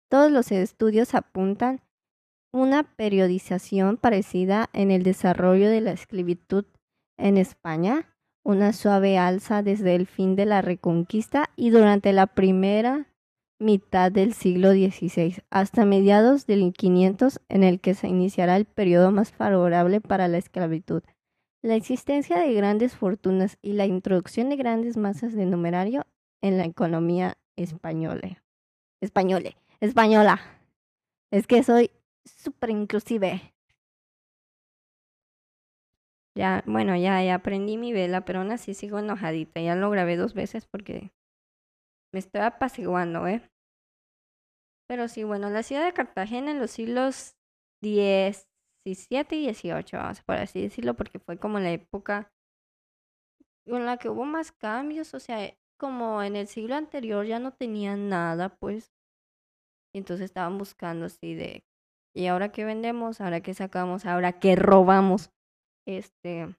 Todos 0.08 0.30
los 0.30 0.50
estudios 0.52 1.14
apuntan 1.14 1.80
una 2.52 2.82
periodización 2.82 3.96
parecida 3.96 4.70
en 4.72 4.90
el 4.90 5.02
desarrollo 5.02 5.68
de 5.68 5.80
la 5.80 5.92
esclavitud 5.92 6.64
en 7.18 7.36
España, 7.36 8.14
una 8.42 8.72
suave 8.72 9.18
alza 9.18 9.62
desde 9.62 9.94
el 9.94 10.06
fin 10.06 10.36
de 10.36 10.46
la 10.46 10.62
Reconquista 10.62 11.50
y 11.56 11.70
durante 11.70 12.12
la 12.12 12.26
primera 12.26 13.08
mitad 13.58 14.12
del 14.12 14.34
siglo 14.34 14.72
XVI 14.72 15.42
hasta 15.50 15.84
mediados 15.84 16.46
del 16.46 16.72
500 16.72 17.40
en 17.48 17.64
el 17.64 17.80
que 17.80 17.94
se 17.94 18.08
iniciará 18.08 18.56
el 18.56 18.66
periodo 18.66 19.10
más 19.10 19.32
favorable 19.32 20.00
para 20.00 20.28
la 20.28 20.38
esclavitud. 20.38 21.02
La 21.62 21.74
existencia 21.74 22.38
de 22.38 22.52
grandes 22.52 22.94
fortunas 22.94 23.58
y 23.62 23.72
la 23.72 23.86
introducción 23.86 24.50
de 24.50 24.56
grandes 24.56 24.96
masas 24.96 25.34
de 25.34 25.46
numerario 25.46 26.06
en 26.42 26.58
la 26.58 26.64
economía 26.64 27.38
española. 27.56 28.42
Española. 29.00 29.50
Española. 29.80 30.40
Es 31.30 31.46
que 31.46 31.62
soy 31.62 31.90
súper 32.26 32.70
inclusive. 32.70 33.54
Ya, 36.36 36.62
bueno, 36.66 36.94
ya, 36.96 37.34
aprendí 37.34 37.78
mi 37.78 37.92
vela, 37.94 38.24
pero 38.26 38.40
aún 38.40 38.50
así 38.52 38.74
sigo 38.74 38.98
enojadita. 38.98 39.60
Ya 39.60 39.74
lo 39.74 39.88
grabé 39.90 40.16
dos 40.16 40.34
veces 40.34 40.66
porque 40.66 41.10
me 42.12 42.18
estoy 42.18 42.42
apaciguando, 42.42 43.26
¿eh? 43.26 43.42
Pero 44.88 45.08
sí, 45.08 45.24
bueno, 45.24 45.50
la 45.50 45.62
ciudad 45.62 45.84
de 45.84 45.92
Cartagena 45.92 46.50
en 46.50 46.60
los 46.60 46.70
siglos 46.70 47.36
X, 47.82 48.48
17 48.84 49.36
y 49.36 49.40
18, 49.42 49.96
vamos 49.96 50.22
por 50.22 50.36
así 50.36 50.62
decirlo, 50.62 50.94
porque 50.94 51.18
fue 51.18 51.38
como 51.38 51.58
la 51.58 51.72
época 51.72 52.32
en 53.66 53.84
la 53.84 53.96
que 53.96 54.08
hubo 54.08 54.24
más 54.24 54.52
cambios, 54.52 55.12
o 55.14 55.20
sea, 55.20 55.54
como 55.76 56.22
en 56.22 56.36
el 56.36 56.46
siglo 56.46 56.74
anterior 56.76 57.26
ya 57.26 57.38
no 57.38 57.52
tenían 57.52 58.08
nada, 58.08 58.56
pues, 58.56 58.92
entonces 59.92 60.26
estaban 60.26 60.58
buscando 60.58 61.06
así 61.06 61.34
de, 61.34 61.64
¿y 62.16 62.28
ahora 62.28 62.50
qué 62.50 62.64
vendemos? 62.64 63.20
¿Ahora 63.20 63.42
qué 63.42 63.52
sacamos? 63.52 64.06
¿Ahora 64.06 64.40
qué 64.40 64.56
robamos? 64.56 65.30
Este, 65.86 66.56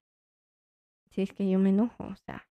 si 1.10 1.24
es 1.24 1.34
que 1.34 1.50
yo 1.50 1.58
me 1.58 1.70
enojo, 1.70 2.04
o 2.04 2.16
sea, 2.16 2.48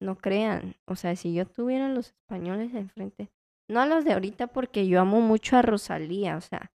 no 0.00 0.16
crean, 0.16 0.76
o 0.86 0.96
sea, 0.96 1.14
si 1.16 1.34
yo 1.34 1.46
tuviera 1.46 1.88
los 1.88 2.08
españoles 2.08 2.74
enfrente, 2.74 3.30
no 3.68 3.80
a 3.80 3.86
los 3.86 4.04
de 4.04 4.14
ahorita 4.14 4.46
porque 4.48 4.88
yo 4.88 5.00
amo 5.00 5.20
mucho 5.20 5.56
a 5.56 5.62
Rosalía, 5.62 6.36
o 6.38 6.40
sea, 6.40 6.72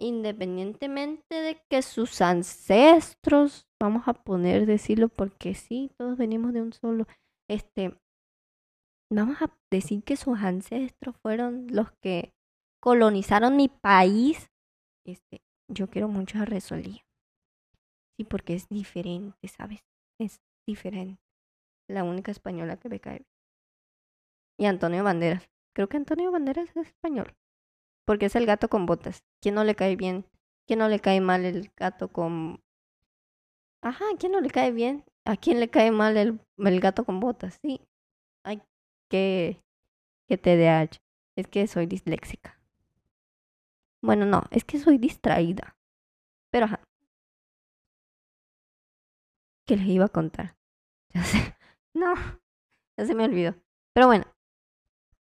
independientemente 0.00 1.36
de 1.36 1.62
que 1.70 1.82
sus 1.82 2.20
ancestros, 2.20 3.68
vamos 3.80 4.08
a 4.08 4.14
poner 4.14 4.66
decirlo 4.66 5.08
porque 5.08 5.54
sí, 5.54 5.92
todos 5.96 6.18
venimos 6.18 6.52
de 6.52 6.62
un 6.62 6.72
solo, 6.72 7.06
este, 7.48 7.96
vamos 9.08 9.40
a 9.40 9.56
decir 9.70 10.02
que 10.02 10.16
sus 10.16 10.38
ancestros 10.40 11.16
fueron 11.18 11.68
los 11.70 11.92
que 12.02 12.34
colonizaron 12.82 13.56
mi 13.56 13.68
país, 13.68 14.50
este, 15.06 15.40
yo 15.68 15.88
quiero 15.88 16.08
mucho 16.08 16.40
a 16.40 16.44
Rosalía. 16.44 17.06
Sí, 18.16 18.24
porque 18.24 18.54
es 18.54 18.68
diferente, 18.68 19.46
¿sabes? 19.46 19.80
Es 20.20 20.40
diferente. 20.66 21.22
La 21.88 22.02
única 22.02 22.32
española 22.32 22.76
que 22.78 22.88
me 22.88 22.98
cae. 22.98 23.24
Y 24.58 24.66
Antonio 24.66 25.04
Banderas. 25.04 25.48
Creo 25.74 25.88
que 25.88 25.96
Antonio 25.96 26.32
Banderas 26.32 26.76
es 26.76 26.88
español. 26.88 27.34
Porque 28.04 28.26
es 28.26 28.34
el 28.34 28.46
gato 28.46 28.68
con 28.68 28.84
botas. 28.84 29.22
¿Quién 29.40 29.54
no 29.54 29.62
le 29.62 29.76
cae 29.76 29.94
bien? 29.94 30.26
¿Quién 30.66 30.80
no 30.80 30.88
le 30.88 30.98
cae 30.98 31.20
mal 31.20 31.44
el 31.44 31.70
gato 31.76 32.08
con... 32.12 32.60
Ajá, 33.80 34.04
¿quién 34.18 34.32
no 34.32 34.40
le 34.40 34.50
cae 34.50 34.72
bien? 34.72 35.04
¿A 35.24 35.36
quién 35.36 35.60
le 35.60 35.70
cae 35.70 35.92
mal 35.92 36.16
el, 36.16 36.40
el 36.58 36.80
gato 36.80 37.04
con 37.04 37.20
botas? 37.20 37.58
Sí. 37.62 37.80
Ay, 38.44 38.60
que, 39.08 39.62
que 40.28 40.36
TDAH. 40.36 40.98
Es 41.36 41.46
que 41.46 41.66
soy 41.68 41.86
disléxica. 41.86 42.61
Bueno, 44.02 44.26
no, 44.26 44.42
es 44.50 44.64
que 44.64 44.78
soy 44.78 44.98
distraída. 44.98 45.76
Pero 46.50 46.66
ajá. 46.66 46.80
¿Qué 49.66 49.76
les 49.76 49.86
iba 49.86 50.06
a 50.06 50.08
contar? 50.08 50.56
No, 51.94 52.14
ya 52.96 53.04
se 53.04 53.14
me 53.14 53.26
olvidó. 53.26 53.54
Pero 53.94 54.06
bueno, 54.06 54.24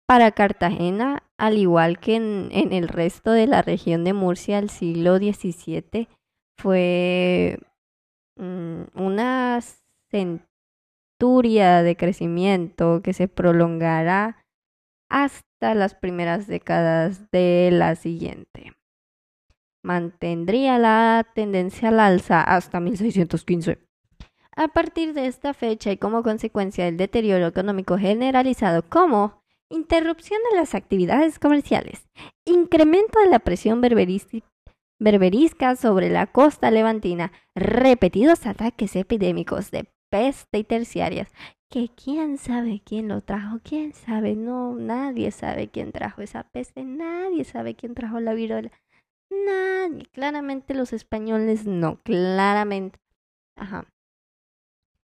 para 0.07 0.31
Cartagena, 0.33 1.23
al 1.39 1.57
igual 1.57 1.99
que 1.99 2.17
en, 2.17 2.51
el 2.53 2.89
resto 2.89 3.31
de 3.31 3.47
la 3.47 3.63
región 3.63 4.05
de 4.05 4.13
Murcia, 4.13 4.59
el 4.59 4.69
siglo 4.69 5.17
XVII 5.17 6.09
fue 6.59 7.59
mm, 8.37 8.83
una 8.95 9.59
centuria 10.11 11.83
de 11.83 11.97
crecimiento 11.97 13.01
que 13.03 13.15
se 13.15 13.27
prolongará 13.27 14.45
hasta 15.09 15.52
las 15.63 15.95
primeras 15.95 16.47
décadas 16.47 17.31
de 17.31 17.71
la 17.73 17.95
siguiente. 17.95 18.73
Mantendría 19.83 20.79
la 20.79 21.27
tendencia 21.35 21.89
al 21.89 22.01
alza 22.01 22.43
hasta 22.43 22.81
1615. 22.81 23.79
A 24.55 24.69
partir 24.69 25.15
de 25.15 25.27
esta 25.27 25.55
fecha 25.55 25.91
y 25.91 25.97
como 25.97 26.23
consecuencia 26.23 26.85
del 26.85 26.97
deterioro 26.99 27.47
económico 27.47 27.97
generalizado 27.97 28.83
como 28.89 29.43
interrupción 29.71 30.41
de 30.51 30.59
las 30.59 30.75
actividades 30.75 31.39
comerciales, 31.39 32.07
incremento 32.45 33.19
de 33.21 33.29
la 33.29 33.39
presión 33.39 33.81
berberisca 35.01 35.77
sobre 35.77 36.11
la 36.11 36.27
costa 36.27 36.71
levantina, 36.71 37.33
repetidos 37.55 38.47
ataques 38.47 38.95
epidémicos 38.95 39.71
de 39.71 39.89
peste 40.13 40.59
y 40.59 40.65
terciarias, 40.65 41.33
que 41.71 41.89
quién 41.89 42.37
sabe 42.37 42.83
quién 42.85 43.09
lo 43.09 43.23
trajo, 43.23 43.61
quién 43.65 43.95
sabe, 43.95 44.37
no, 44.37 44.75
nadie 44.75 45.31
sabe 45.31 45.69
quién 45.69 45.91
trajo 45.91 46.21
esa 46.21 46.43
peste, 46.51 46.85
nadie 46.85 47.45
sabe 47.45 47.75
quién 47.75 47.95
trajo 47.95 48.21
la 48.21 48.35
viruela, 48.35 48.71
nadie, 49.31 50.05
claramente 50.13 50.75
los 50.75 50.93
españoles 50.93 51.65
no, 51.65 51.97
claramente, 52.03 52.99
ajá. 53.57 53.87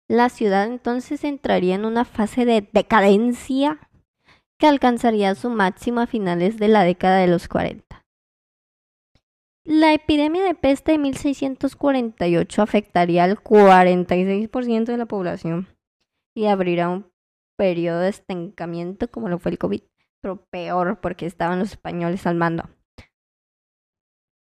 La 0.10 0.30
ciudad 0.30 0.66
entonces 0.66 1.24
entraría 1.24 1.76
en 1.76 1.86
una 1.86 2.04
fase 2.04 2.46
de 2.46 2.68
decadencia 2.74 3.78
que 4.58 4.66
alcanzaría 4.66 5.36
su 5.36 5.52
máximo 5.52 6.00
a 6.00 6.08
finales 6.08 6.58
de 6.58 6.70
la 6.70 6.84
década 6.84 7.20
de 7.20 7.28
los 7.28 7.48
40. 7.48 7.87
La 9.70 9.94
epidemia 9.94 10.46
de 10.46 10.56
peste 10.56 10.94
de 10.94 10.98
1648 10.98 12.62
afectaría 12.62 13.26
al 13.26 13.38
46% 13.44 14.86
de 14.86 14.98
la 14.98 15.08
población 15.08 15.68
y 16.34 16.46
abrirá 16.46 16.88
un 16.88 17.12
periodo 17.58 18.00
de 18.00 18.08
estancamiento 18.08 19.12
como 19.12 19.28
lo 19.28 19.40
fue 19.40 19.52
el 19.52 19.58
COVID, 19.58 19.82
pero 20.22 20.46
peor 20.50 21.02
porque 21.02 21.26
estaban 21.26 21.60
los 21.60 21.72
españoles 21.72 22.26
al 22.26 22.36
mando. 22.36 22.70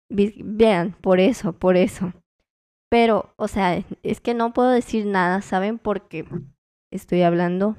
Vean, 0.10 0.98
por 1.00 1.22
eso, 1.22 1.54
por 1.54 1.78
eso. 1.78 2.12
Pero, 2.92 3.34
o 3.38 3.48
sea, 3.48 3.86
es 4.04 4.20
que 4.20 4.34
no 4.34 4.52
puedo 4.52 4.70
decir 4.70 5.06
nada, 5.06 5.42
¿saben? 5.42 5.80
Porque 5.80 6.26
estoy 6.92 7.22
hablando 7.22 7.78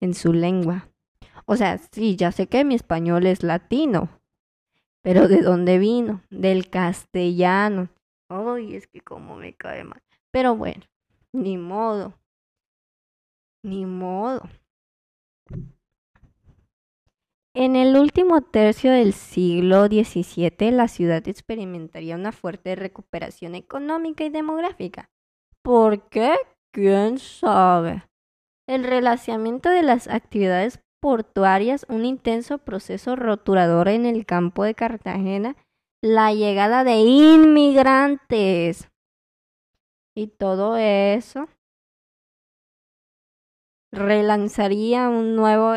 en 0.00 0.14
su 0.14 0.32
lengua. 0.32 0.88
O 1.46 1.56
sea, 1.56 1.78
sí, 1.78 2.14
ya 2.14 2.30
sé 2.30 2.46
que 2.46 2.64
mi 2.64 2.76
español 2.76 3.26
es 3.26 3.42
latino, 3.42 4.17
pero 5.02 5.28
¿de 5.28 5.42
dónde 5.42 5.78
vino? 5.78 6.22
Del 6.30 6.68
castellano. 6.70 7.88
Ay, 8.28 8.76
es 8.76 8.86
que 8.86 9.00
como 9.00 9.36
me 9.36 9.54
cae 9.54 9.84
mal. 9.84 10.02
Pero 10.30 10.56
bueno, 10.56 10.84
ni 11.32 11.56
modo. 11.56 12.14
Ni 13.62 13.86
modo. 13.86 14.42
En 17.54 17.74
el 17.74 17.96
último 17.96 18.40
tercio 18.42 18.92
del 18.92 19.12
siglo 19.12 19.86
XVII, 19.86 20.70
la 20.70 20.86
ciudad 20.86 21.26
experimentaría 21.26 22.14
una 22.14 22.30
fuerte 22.30 22.76
recuperación 22.76 23.56
económica 23.56 24.22
y 24.24 24.30
demográfica. 24.30 25.10
¿Por 25.62 26.08
qué? 26.08 26.36
¿Quién 26.72 27.18
sabe? 27.18 28.04
El 28.68 28.84
relacionamiento 28.84 29.70
de 29.70 29.82
las 29.82 30.06
actividades 30.06 30.80
portuarias, 31.00 31.86
un 31.88 32.04
intenso 32.04 32.58
proceso 32.58 33.16
roturador 33.16 33.88
en 33.88 34.06
el 34.06 34.26
campo 34.26 34.64
de 34.64 34.74
Cartagena, 34.74 35.56
la 36.02 36.32
llegada 36.32 36.84
de 36.84 36.96
inmigrantes 36.96 38.88
y 40.14 40.28
todo 40.28 40.76
eso 40.76 41.48
relanzaría 43.92 45.08
un 45.08 45.36
nuevo 45.36 45.76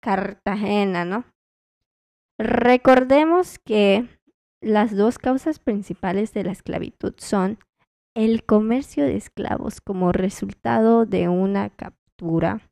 Cartagena, 0.00 1.04
¿no? 1.04 1.24
Recordemos 2.38 3.58
que 3.58 4.08
las 4.62 4.96
dos 4.96 5.18
causas 5.18 5.58
principales 5.58 6.32
de 6.32 6.44
la 6.44 6.52
esclavitud 6.52 7.14
son 7.18 7.58
el 8.14 8.44
comercio 8.44 9.04
de 9.04 9.16
esclavos 9.16 9.80
como 9.80 10.12
resultado 10.12 11.06
de 11.06 11.28
una 11.28 11.70
captura 11.70 12.69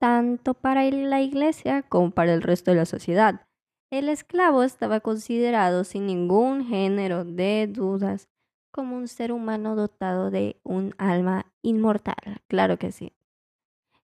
Tanto 0.00 0.54
para 0.54 0.84
la 0.90 1.20
iglesia 1.20 1.82
como 1.82 2.10
para 2.10 2.32
el 2.34 2.42
resto 2.42 2.70
de 2.70 2.76
la 2.76 2.86
sociedad. 2.86 3.46
El 3.90 4.08
esclavo 4.08 4.62
estaba 4.62 5.00
considerado 5.00 5.82
sin 5.84 6.06
ningún 6.06 6.66
género 6.66 7.24
de 7.24 7.66
dudas 7.66 8.28
como 8.70 8.96
un 8.96 9.08
ser 9.08 9.32
humano 9.32 9.76
dotado 9.76 10.30
de 10.30 10.60
un 10.62 10.94
alma 10.98 11.52
inmortal. 11.62 12.42
Claro 12.48 12.78
que 12.78 12.92
sí. 12.92 13.14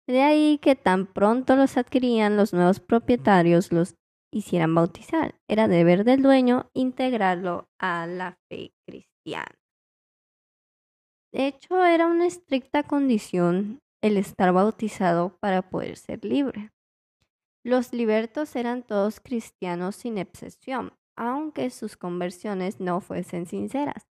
De 0.08 0.22
ahí 0.22 0.60
que 0.60 0.76
tan 0.76 1.08
pronto 1.08 1.56
los 1.56 1.78
adquirían 1.78 2.38
los 2.38 2.54
nuevos 2.54 2.80
propietarios 2.80 3.72
los 3.72 3.96
hicieran 4.32 4.76
bautizar. 4.76 5.36
Era 5.48 5.68
deber 5.68 6.04
del 6.04 6.22
dueño 6.22 6.70
integrarlo 6.74 7.70
a 7.80 8.08
la 8.08 8.38
fe 8.50 8.74
cristiana. 8.86 9.61
De 11.32 11.48
hecho, 11.48 11.86
era 11.86 12.08
una 12.08 12.28
estricta 12.28 12.84
condición 12.84 13.80
el 14.02 14.18
estar 14.18 14.52
bautizado 14.52 15.38
para 15.40 15.70
poder 15.70 15.96
ser 15.96 16.26
libre. 16.26 16.72
Los 17.64 17.94
libertos 17.94 18.56
eran 18.56 18.84
todos 18.84 19.20
cristianos 19.20 19.96
sin 19.96 20.18
excepción, 20.18 20.94
aunque 21.16 21.70
sus 21.70 21.96
conversiones 21.96 22.80
no 22.80 23.00
fuesen 23.00 23.46
sinceras, 23.46 24.08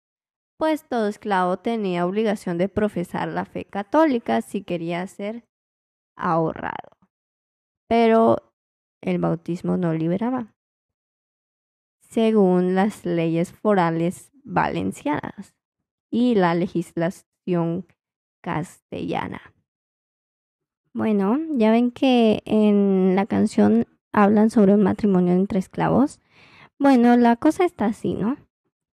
pues 0.57 0.89
todo 0.89 1.09
esclavo 1.09 1.59
tenía 1.59 2.07
obligación 2.07 2.57
de 2.59 2.69
profesar 2.69 3.29
la 3.29 3.45
fe 3.45 3.65
católica 3.65 4.41
si 4.41 4.63
quería 4.63 5.07
ser 5.07 5.45
ahorrado. 6.17 6.97
Pero 7.89 8.53
el 9.03 9.19
bautismo 9.19 9.77
no 9.77 9.93
liberaba, 9.93 10.55
según 12.09 12.75
las 12.75 13.05
leyes 13.05 13.53
forales 13.53 14.31
valencianas 14.45 15.60
y 16.11 16.35
la 16.35 16.55
legislación 16.55 17.87
castellana. 18.43 19.41
Bueno, 20.93 21.39
ya 21.53 21.71
ven 21.71 21.93
que 21.93 22.43
en 22.45 23.15
la 23.15 23.27
canción 23.27 23.87
hablan 24.13 24.51
sobre 24.51 24.75
un 24.75 24.83
matrimonio 24.83 25.33
entre 25.35 25.59
esclavos. 25.59 26.19
Bueno, 26.79 27.17
la 27.17 27.37
cosa 27.37 27.65
está 27.65 27.87
así, 27.87 28.15
¿no? 28.15 28.37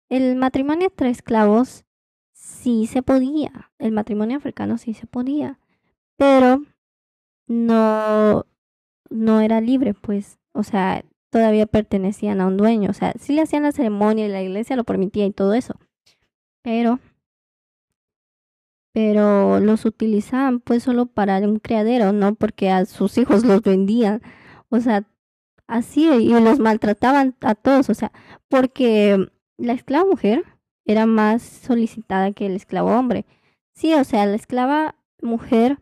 El 0.08 0.36
matrimonio 0.36 0.86
entre 0.86 1.10
esclavos 1.10 1.84
sí 2.32 2.86
se 2.86 3.02
podía, 3.02 3.70
el 3.78 3.92
matrimonio 3.92 4.36
africano 4.36 4.78
sí 4.78 4.94
se 4.94 5.06
podía, 5.06 5.58
pero 6.16 6.62
no, 7.46 8.44
no 9.10 9.40
era 9.40 9.60
libre, 9.60 9.94
pues, 9.94 10.38
o 10.52 10.62
sea, 10.62 11.04
todavía 11.30 11.66
pertenecían 11.66 12.40
a 12.40 12.46
un 12.46 12.56
dueño, 12.56 12.90
o 12.90 12.94
sea, 12.94 13.14
sí 13.18 13.32
le 13.32 13.42
hacían 13.42 13.62
la 13.62 13.72
ceremonia 13.72 14.26
y 14.26 14.30
la 14.30 14.42
iglesia 14.42 14.76
lo 14.76 14.84
permitía 14.84 15.24
y 15.26 15.32
todo 15.32 15.54
eso, 15.54 15.76
pero 16.62 17.00
pero 18.92 19.58
los 19.60 19.84
utilizaban 19.86 20.60
pues 20.60 20.82
solo 20.82 21.06
para 21.06 21.38
un 21.38 21.58
criadero, 21.58 22.12
no 22.12 22.34
porque 22.34 22.70
a 22.70 22.84
sus 22.84 23.16
hijos 23.18 23.44
los 23.44 23.62
vendían, 23.62 24.20
o 24.68 24.80
sea, 24.80 25.04
así 25.66 26.08
y 26.08 26.28
los 26.40 26.58
maltrataban 26.58 27.34
a 27.40 27.54
todos, 27.54 27.88
o 27.90 27.94
sea, 27.94 28.12
porque 28.48 29.28
la 29.56 29.72
esclava 29.72 30.04
mujer 30.04 30.44
era 30.84 31.06
más 31.06 31.42
solicitada 31.42 32.32
que 32.32 32.46
el 32.46 32.56
esclavo 32.56 32.90
hombre. 32.90 33.24
Sí, 33.74 33.94
o 33.94 34.04
sea, 34.04 34.26
la 34.26 34.34
esclava 34.36 34.96
mujer 35.22 35.78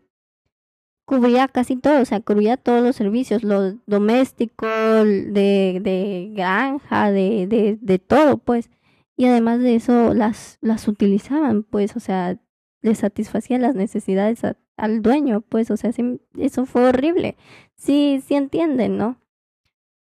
cubría 1.04 1.48
casi 1.48 1.76
todo, 1.76 2.00
o 2.00 2.04
sea, 2.04 2.20
cubría 2.20 2.56
todos 2.56 2.82
los 2.82 2.94
servicios, 2.94 3.42
los 3.42 3.74
domésticos, 3.86 4.68
de, 5.04 5.80
de 5.82 6.30
granja, 6.34 7.10
de, 7.10 7.48
de, 7.48 7.78
de 7.80 7.98
todo, 7.98 8.38
pues. 8.38 8.70
Y 9.20 9.26
además 9.26 9.60
de 9.60 9.74
eso, 9.74 10.14
las, 10.14 10.56
las 10.62 10.88
utilizaban, 10.88 11.62
pues, 11.62 11.94
o 11.94 12.00
sea, 12.00 12.38
le 12.80 12.94
satisfacía 12.94 13.58
las 13.58 13.74
necesidades 13.74 14.40
al 14.78 15.02
dueño, 15.02 15.42
pues, 15.42 15.70
o 15.70 15.76
sea, 15.76 15.90
eso 16.38 16.64
fue 16.64 16.86
horrible. 16.86 17.36
Sí, 17.76 18.22
sí 18.26 18.34
entienden, 18.34 18.96
¿no? 18.96 19.20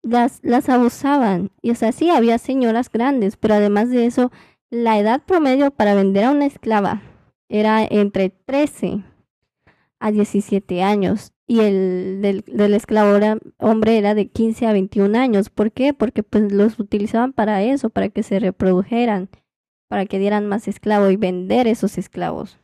Las, 0.02 0.40
las 0.42 0.68
abusaban. 0.68 1.52
Y 1.62 1.70
o 1.70 1.76
sea, 1.76 1.92
sí 1.92 2.10
había 2.10 2.38
señoras 2.38 2.90
grandes, 2.90 3.36
pero 3.36 3.54
además 3.54 3.90
de 3.90 4.06
eso, 4.06 4.32
la 4.70 4.98
edad 4.98 5.22
promedio 5.24 5.70
para 5.70 5.94
vender 5.94 6.24
a 6.24 6.32
una 6.32 6.46
esclava 6.46 7.00
era 7.48 7.84
entre 7.84 8.30
13 8.30 9.04
a 10.00 10.10
17 10.10 10.82
años 10.82 11.32
y 11.46 11.60
el 11.60 12.20
del, 12.22 12.44
del 12.46 12.74
esclavo 12.74 13.18
hombre 13.58 13.98
era 13.98 14.14
de 14.14 14.28
15 14.28 14.66
a 14.66 14.72
21 14.72 15.18
años. 15.18 15.50
¿Por 15.50 15.72
qué? 15.72 15.94
Porque 15.94 16.22
pues 16.22 16.52
los 16.52 16.78
utilizaban 16.78 17.32
para 17.32 17.62
eso, 17.62 17.90
para 17.90 18.08
que 18.08 18.22
se 18.22 18.40
reprodujeran 18.40 19.28
para 19.88 20.06
que 20.06 20.18
dieran 20.18 20.46
más 20.46 20.68
esclavos 20.68 21.12
y 21.12 21.16
vender 21.16 21.66
esos 21.66 21.98
esclavos. 21.98 22.58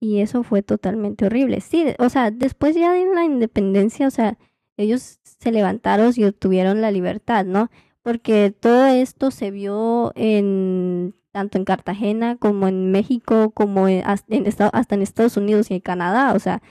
Y 0.00 0.20
eso 0.20 0.42
fue 0.42 0.62
totalmente 0.62 1.26
horrible. 1.26 1.60
Sí, 1.60 1.86
o 1.98 2.08
sea, 2.08 2.30
después 2.30 2.74
ya 2.74 2.92
de 2.92 3.06
la 3.14 3.24
independencia, 3.24 4.06
o 4.06 4.10
sea, 4.10 4.36
ellos 4.76 5.20
se 5.22 5.52
levantaron 5.52 6.12
y 6.16 6.24
obtuvieron 6.24 6.80
la 6.80 6.90
libertad, 6.90 7.44
¿no? 7.44 7.70
Porque 8.02 8.50
todo 8.50 8.86
esto 8.86 9.30
se 9.30 9.50
vio 9.50 10.12
en 10.16 11.14
tanto 11.30 11.56
en 11.56 11.64
Cartagena 11.64 12.36
como 12.36 12.68
en 12.68 12.90
México, 12.90 13.52
como 13.52 13.88
en, 13.88 14.02
hasta, 14.04 14.34
en, 14.34 14.44
hasta 14.46 14.94
en 14.94 15.02
Estados 15.02 15.36
Unidos 15.36 15.70
y 15.70 15.74
en 15.74 15.80
Canadá, 15.80 16.34
o 16.34 16.38
sea, 16.38 16.62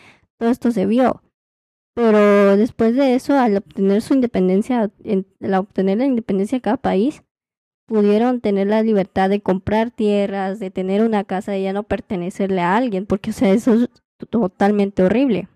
todo 0.42 0.50
esto 0.50 0.72
se 0.72 0.88
vio. 0.88 1.22
Pero 1.94 2.58
después 2.58 2.96
de 2.96 3.14
eso, 3.14 3.38
al 3.38 3.58
obtener 3.58 4.02
su 4.02 4.16
independencia, 4.16 4.90
al 5.06 5.54
obtener 5.54 6.00
la 6.00 6.06
independencia 6.06 6.58
de 6.58 6.64
cada 6.64 6.78
país, 6.78 7.22
pudieron 7.86 8.42
tener 8.42 8.66
la 8.66 8.82
libertad 8.82 9.30
de 9.30 9.42
comprar 9.42 9.92
tierras, 9.92 10.58
de 10.58 10.72
tener 10.72 11.04
una 11.04 11.26
casa 11.26 11.56
y 11.56 11.64
ya 11.64 11.74
no 11.74 11.84
pertenecerle 11.84 12.62
a 12.62 12.76
alguien, 12.76 13.06
porque 13.06 13.30
o 13.30 13.34
sea, 13.34 13.52
eso 13.54 13.76
es 13.76 13.90
totalmente 14.32 15.04
horrible. 15.04 15.48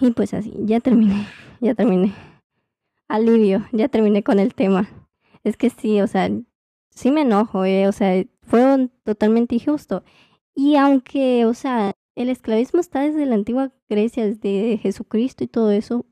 Y 0.00 0.10
pues 0.10 0.34
así, 0.34 0.52
ya 0.64 0.80
terminé, 0.80 1.28
ya 1.60 1.76
terminé. 1.76 2.12
Alivio, 3.06 3.68
ya 3.70 3.86
terminé 3.88 4.24
con 4.24 4.40
el 4.40 4.52
tema. 4.52 4.88
Es 5.44 5.56
que 5.56 5.70
sí, 5.70 6.00
o 6.00 6.08
sea, 6.08 6.28
sí 6.90 7.12
me 7.12 7.20
enojo, 7.20 7.64
eh, 7.64 7.86
o 7.86 7.92
sea, 7.92 8.24
fue 8.42 8.90
totalmente 9.04 9.54
injusto. 9.54 10.02
Y 10.56 10.74
aunque, 10.74 11.46
o 11.46 11.54
sea, 11.54 11.92
el 12.18 12.30
esclavismo 12.30 12.80
está 12.80 13.02
desde 13.02 13.26
la 13.26 13.36
antigua 13.36 13.72
Grecia, 13.88 14.26
desde 14.26 14.76
Jesucristo 14.78 15.44
y 15.44 15.46
todo 15.46 15.70
eso, 15.70 16.04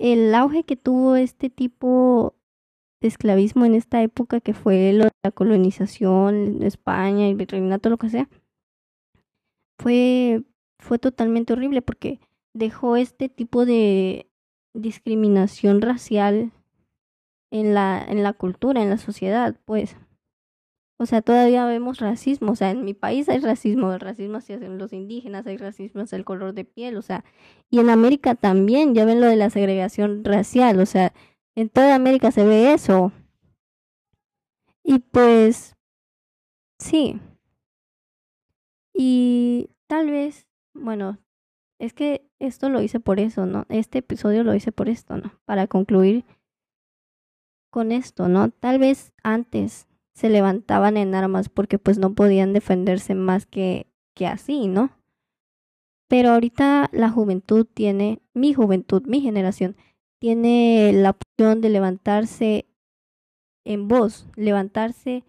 el 0.00 0.34
auge 0.34 0.64
que 0.64 0.74
tuvo 0.74 1.14
este 1.14 1.50
tipo 1.50 2.34
de 3.00 3.06
esclavismo 3.06 3.64
en 3.64 3.74
esta 3.74 4.02
época 4.02 4.40
que 4.40 4.54
fue 4.54 4.92
la 4.92 5.30
colonización 5.30 6.64
España 6.64 7.28
el 7.28 7.36
virreinato, 7.36 7.90
lo 7.90 7.96
que 7.96 8.10
sea, 8.10 8.28
fue, 9.78 10.42
fue 10.80 10.98
totalmente 10.98 11.52
horrible 11.52 11.80
porque 11.80 12.18
dejó 12.52 12.96
este 12.96 13.28
tipo 13.28 13.64
de 13.66 14.28
discriminación 14.74 15.80
racial 15.80 16.50
en 17.52 17.72
la, 17.72 18.04
en 18.04 18.24
la 18.24 18.32
cultura, 18.32 18.82
en 18.82 18.90
la 18.90 18.98
sociedad, 18.98 19.60
pues. 19.64 19.96
O 21.00 21.06
sea, 21.06 21.22
todavía 21.22 21.64
vemos 21.64 21.98
racismo, 21.98 22.52
o 22.52 22.56
sea, 22.56 22.70
en 22.70 22.84
mi 22.84 22.92
país 22.92 23.28
hay 23.28 23.38
racismo, 23.38 23.92
el 23.92 24.00
racismo 24.00 24.38
hacia 24.38 24.58
los 24.58 24.92
indígenas, 24.92 25.46
hay 25.46 25.56
racismo 25.56 26.02
hacia 26.02 26.16
el 26.16 26.24
color 26.24 26.54
de 26.54 26.64
piel, 26.64 26.96
o 26.96 27.02
sea, 27.02 27.24
y 27.70 27.78
en 27.78 27.88
América 27.88 28.34
también, 28.34 28.94
ya 28.94 29.04
ven 29.04 29.20
lo 29.20 29.26
de 29.28 29.36
la 29.36 29.48
segregación 29.48 30.24
racial, 30.24 30.80
o 30.80 30.86
sea, 30.86 31.12
en 31.54 31.68
toda 31.68 31.94
América 31.94 32.30
se 32.32 32.44
ve 32.44 32.72
eso. 32.72 33.12
Y 34.84 35.00
pues, 35.00 35.76
sí. 36.78 37.20
Y 38.94 39.70
tal 39.86 40.10
vez, 40.10 40.46
bueno, 40.72 41.18
es 41.78 41.92
que 41.92 42.28
esto 42.38 42.68
lo 42.70 42.80
hice 42.80 43.00
por 43.00 43.20
eso, 43.20 43.46
¿no? 43.46 43.66
Este 43.68 43.98
episodio 43.98 44.44
lo 44.44 44.54
hice 44.54 44.72
por 44.72 44.88
esto, 44.88 45.16
¿no? 45.16 45.32
Para 45.44 45.66
concluir 45.66 46.24
con 47.70 47.92
esto, 47.92 48.28
¿no? 48.28 48.50
Tal 48.50 48.78
vez 48.78 49.12
antes 49.22 49.87
se 50.18 50.28
levantaban 50.28 50.96
en 50.96 51.14
armas 51.14 51.48
porque 51.48 51.78
pues 51.78 51.96
no 51.96 52.12
podían 52.12 52.52
defenderse 52.52 53.14
más 53.14 53.46
que, 53.46 53.86
que 54.14 54.26
así, 54.26 54.66
¿no? 54.66 54.90
Pero 56.08 56.30
ahorita 56.30 56.90
la 56.90 57.08
juventud 57.08 57.64
tiene, 57.72 58.20
mi 58.34 58.52
juventud, 58.52 59.04
mi 59.06 59.20
generación, 59.20 59.76
tiene 60.18 60.90
la 60.92 61.10
opción 61.10 61.60
de 61.60 61.68
levantarse 61.68 62.66
en 63.64 63.86
voz, 63.86 64.26
levantarse 64.34 65.22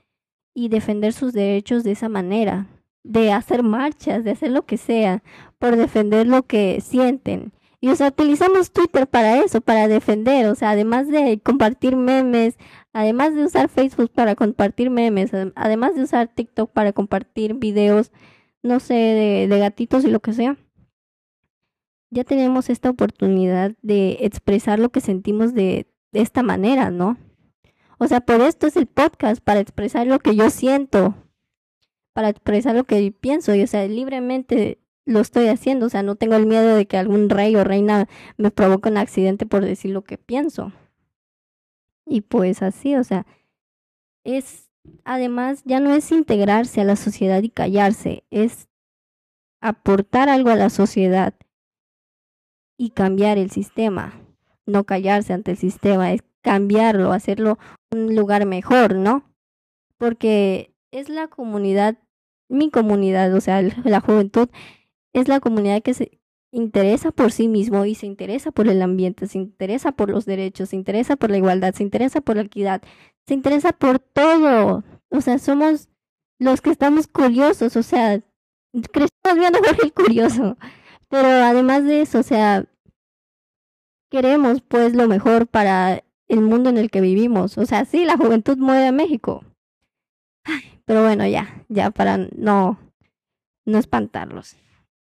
y 0.56 0.70
defender 0.70 1.14
sus 1.14 1.34
derechos 1.34 1.84
de 1.84 1.92
esa 1.92 2.10
manera, 2.10 2.66
de 3.04 3.32
hacer 3.32 3.62
marchas, 3.62 4.24
de 4.24 4.32
hacer 4.32 4.50
lo 4.50 4.66
que 4.66 4.78
sea, 4.78 5.22
por 5.60 5.76
defender 5.76 6.26
lo 6.26 6.48
que 6.48 6.82
sienten. 6.82 7.52
Y 7.82 7.90
o 7.90 7.96
sea, 7.96 8.10
utilizamos 8.10 8.72
Twitter 8.72 9.08
para 9.08 9.38
eso, 9.44 9.62
para 9.62 9.88
defender, 9.88 10.48
o 10.48 10.56
sea, 10.56 10.72
además 10.72 11.08
de 11.08 11.40
compartir 11.42 11.96
memes, 11.96 12.58
además 12.92 13.36
de 13.36 13.46
usar 13.46 13.70
Facebook 13.70 14.12
para 14.12 14.36
compartir 14.36 14.90
memes, 14.90 15.32
además 15.56 15.96
de 15.96 16.04
usar 16.04 16.28
TikTok 16.28 16.72
para 16.72 16.92
compartir 16.92 17.54
videos, 17.54 18.12
no 18.64 18.82
sé, 18.82 18.96
de, 18.96 19.48
de 19.48 19.60
gatitos 19.60 20.04
y 20.04 20.10
lo 20.10 20.20
que 20.20 20.34
sea. 20.34 20.58
Ya 22.12 22.26
tenemos 22.26 22.70
esta 22.70 22.90
oportunidad 22.90 23.74
de 23.82 24.18
expresar 24.22 24.80
lo 24.80 24.90
que 24.90 25.00
sentimos 25.00 25.54
de, 25.54 25.88
de 26.12 26.22
esta 26.22 26.44
manera, 26.44 26.92
¿no? 26.92 27.18
O 27.98 28.08
sea, 28.08 28.22
por 28.22 28.42
esto 28.42 28.68
es 28.68 28.76
el 28.76 28.88
podcast, 28.88 29.42
para 29.42 29.60
expresar 29.60 30.08
lo 30.08 30.20
que 30.20 30.36
yo 30.36 30.50
siento, 30.50 31.16
para 32.14 32.30
expresar 32.30 32.76
lo 32.76 32.84
que 32.84 33.12
pienso, 33.12 33.56
y 33.56 33.62
o 33.62 33.68
sea, 33.68 33.88
libremente 33.88 34.79
lo 35.06 35.20
estoy 35.20 35.48
haciendo, 35.48 35.88
o 35.88 35.90
sea, 35.90 36.04
no 36.04 36.16
tengo 36.16 36.36
el 36.36 36.46
miedo 36.46 36.76
de 36.76 36.86
que 36.86 36.98
algún 36.98 37.30
rey 37.30 37.56
o 37.56 37.64
reina 37.64 38.08
me 38.38 38.52
provoque 38.52 38.90
un 38.90 38.98
accidente 38.98 39.46
por 39.46 39.66
decir 39.66 39.92
lo 39.92 40.04
que 40.04 40.18
pienso. 40.18 40.72
Y 42.06 42.22
pues 42.22 42.62
así, 42.62 42.96
o 42.96 43.04
sea, 43.04 43.26
es, 44.24 44.70
además, 45.04 45.62
ya 45.66 45.80
no 45.80 45.94
es 45.94 46.12
integrarse 46.12 46.82
a 46.82 46.86
la 46.86 46.96
sociedad 46.96 47.42
y 47.44 47.50
callarse, 47.50 48.24
es 48.30 48.68
aportar 49.62 50.30
algo 50.30 50.50
a 50.50 50.56
la 50.56 50.70
sociedad 50.70 51.34
y 52.78 52.92
cambiar 52.92 53.38
el 53.38 53.52
sistema, 53.52 54.14
no 54.66 54.86
callarse 54.86 55.34
ante 55.34 55.52
el 55.52 55.58
sistema, 55.58 56.14
es 56.14 56.22
cambiarlo, 56.42 57.12
hacerlo 57.12 57.58
un 57.92 58.16
lugar 58.16 58.46
mejor, 58.46 58.96
¿no? 58.96 59.24
Porque 59.98 60.74
es 60.92 61.10
la 61.10 61.28
comunidad, 61.28 61.98
mi 62.48 62.70
comunidad, 62.70 63.34
o 63.34 63.42
sea, 63.42 63.62
la 63.84 64.00
juventud, 64.00 64.50
es 65.14 65.28
la 65.28 65.40
comunidad 65.40 65.82
que 65.82 65.94
se 65.94 66.20
interesa 66.52 67.12
por 67.12 67.32
sí 67.32 67.48
mismo 67.48 67.86
y 67.86 67.96
se 67.96 68.06
interesa 68.06 68.52
por 68.52 68.68
el 68.68 68.82
ambiente, 68.82 69.28
se 69.28 69.38
interesa 69.38 69.92
por 69.92 70.10
los 70.10 70.26
derechos, 70.26 70.70
se 70.70 70.76
interesa 70.76 71.16
por 71.16 71.30
la 71.30 71.38
igualdad, 71.38 71.74
se 71.74 71.84
interesa 71.84 72.22
por 72.22 72.38
la 72.38 72.44
equidad, 72.44 72.82
se 73.28 73.34
interesa 73.34 73.72
por 73.74 74.00
todo. 74.00 74.84
O 75.10 75.22
sea, 75.22 75.40
somos 75.40 75.90
los 76.40 76.62
que 76.62 76.72
estamos 76.72 77.08
curiosos, 77.08 77.76
o 77.76 77.84
sea, 77.84 78.20
crecemos 78.92 79.38
viendo 79.38 79.60
Jorge 79.66 79.84
el 79.84 79.94
curioso. 79.94 80.58
Pero 81.10 81.28
además 81.28 81.84
de 81.86 82.02
eso, 82.02 82.20
o 82.20 82.24
sea, 82.24 82.66
queremos 84.10 84.62
pues 84.62 84.94
lo 84.96 85.08
mejor 85.08 85.48
para 85.48 86.04
el 86.28 86.42
mundo 86.42 86.70
en 86.70 86.78
el 86.78 86.90
que 86.92 87.02
vivimos. 87.02 87.58
O 87.58 87.66
sea, 87.66 87.86
sí, 87.86 88.06
la 88.06 88.18
juventud 88.18 88.58
mueve 88.58 88.88
a 88.88 88.92
México. 88.92 89.44
pero 90.86 91.04
bueno, 91.04 91.28
ya, 91.28 91.66
ya 91.68 91.92
para 91.92 92.18
no, 92.18 92.80
no 93.66 93.78
espantarlos. 93.78 94.56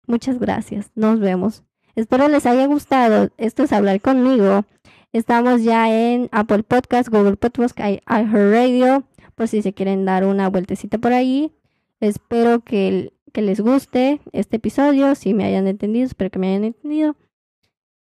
Muchas 0.09 0.39
gracias. 0.39 0.89
Nos 0.95 1.19
vemos. 1.19 1.63
Espero 1.95 2.27
les 2.29 2.47
haya 2.47 2.65
gustado. 2.65 3.29
Esto 3.37 3.61
es 3.61 3.71
hablar 3.71 4.01
conmigo. 4.01 4.65
Estamos 5.13 5.61
ya 5.63 5.87
en 5.93 6.29
Apple 6.31 6.63
Podcast, 6.63 7.09
Google 7.09 7.37
Podcast, 7.37 7.77
iHeartRadio, 7.79 9.03
por 9.35 9.47
si 9.47 9.61
se 9.61 9.73
quieren 9.73 10.05
dar 10.05 10.25
una 10.25 10.49
vueltecita 10.49 10.97
por 10.97 11.13
ahí. 11.13 11.51
Espero 11.99 12.61
que, 12.61 13.13
que 13.33 13.43
les 13.43 13.61
guste 13.61 14.19
este 14.31 14.55
episodio, 14.55 15.13
si 15.13 15.35
me 15.35 15.45
hayan 15.45 15.67
entendido, 15.67 16.07
espero 16.07 16.31
que 16.31 16.39
me 16.39 16.47
hayan 16.47 16.63
entendido. 16.63 17.15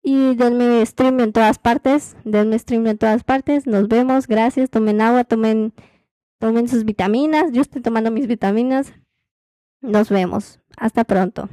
Y 0.02 0.36
denme 0.36 0.86
stream 0.86 1.20
en 1.20 1.34
todas 1.34 1.60
partes. 1.60 2.16
Denme 2.24 2.58
stream 2.58 2.88
en 2.88 2.98
todas 2.98 3.26
partes. 3.26 3.68
Nos 3.68 3.90
vemos. 3.90 4.28
Gracias. 4.28 4.70
Tomen 4.70 5.02
agua. 5.02 5.26
Tomen, 5.26 5.74
tomen 6.40 6.70
sus 6.70 6.86
vitaminas. 6.86 7.52
Yo 7.52 7.62
estoy 7.62 7.82
tomando 7.82 8.12
mis 8.12 8.28
vitaminas. 8.28 8.94
Nos 9.82 10.10
vemos. 10.10 10.62
Hasta 10.78 11.04
pronto. 11.04 11.50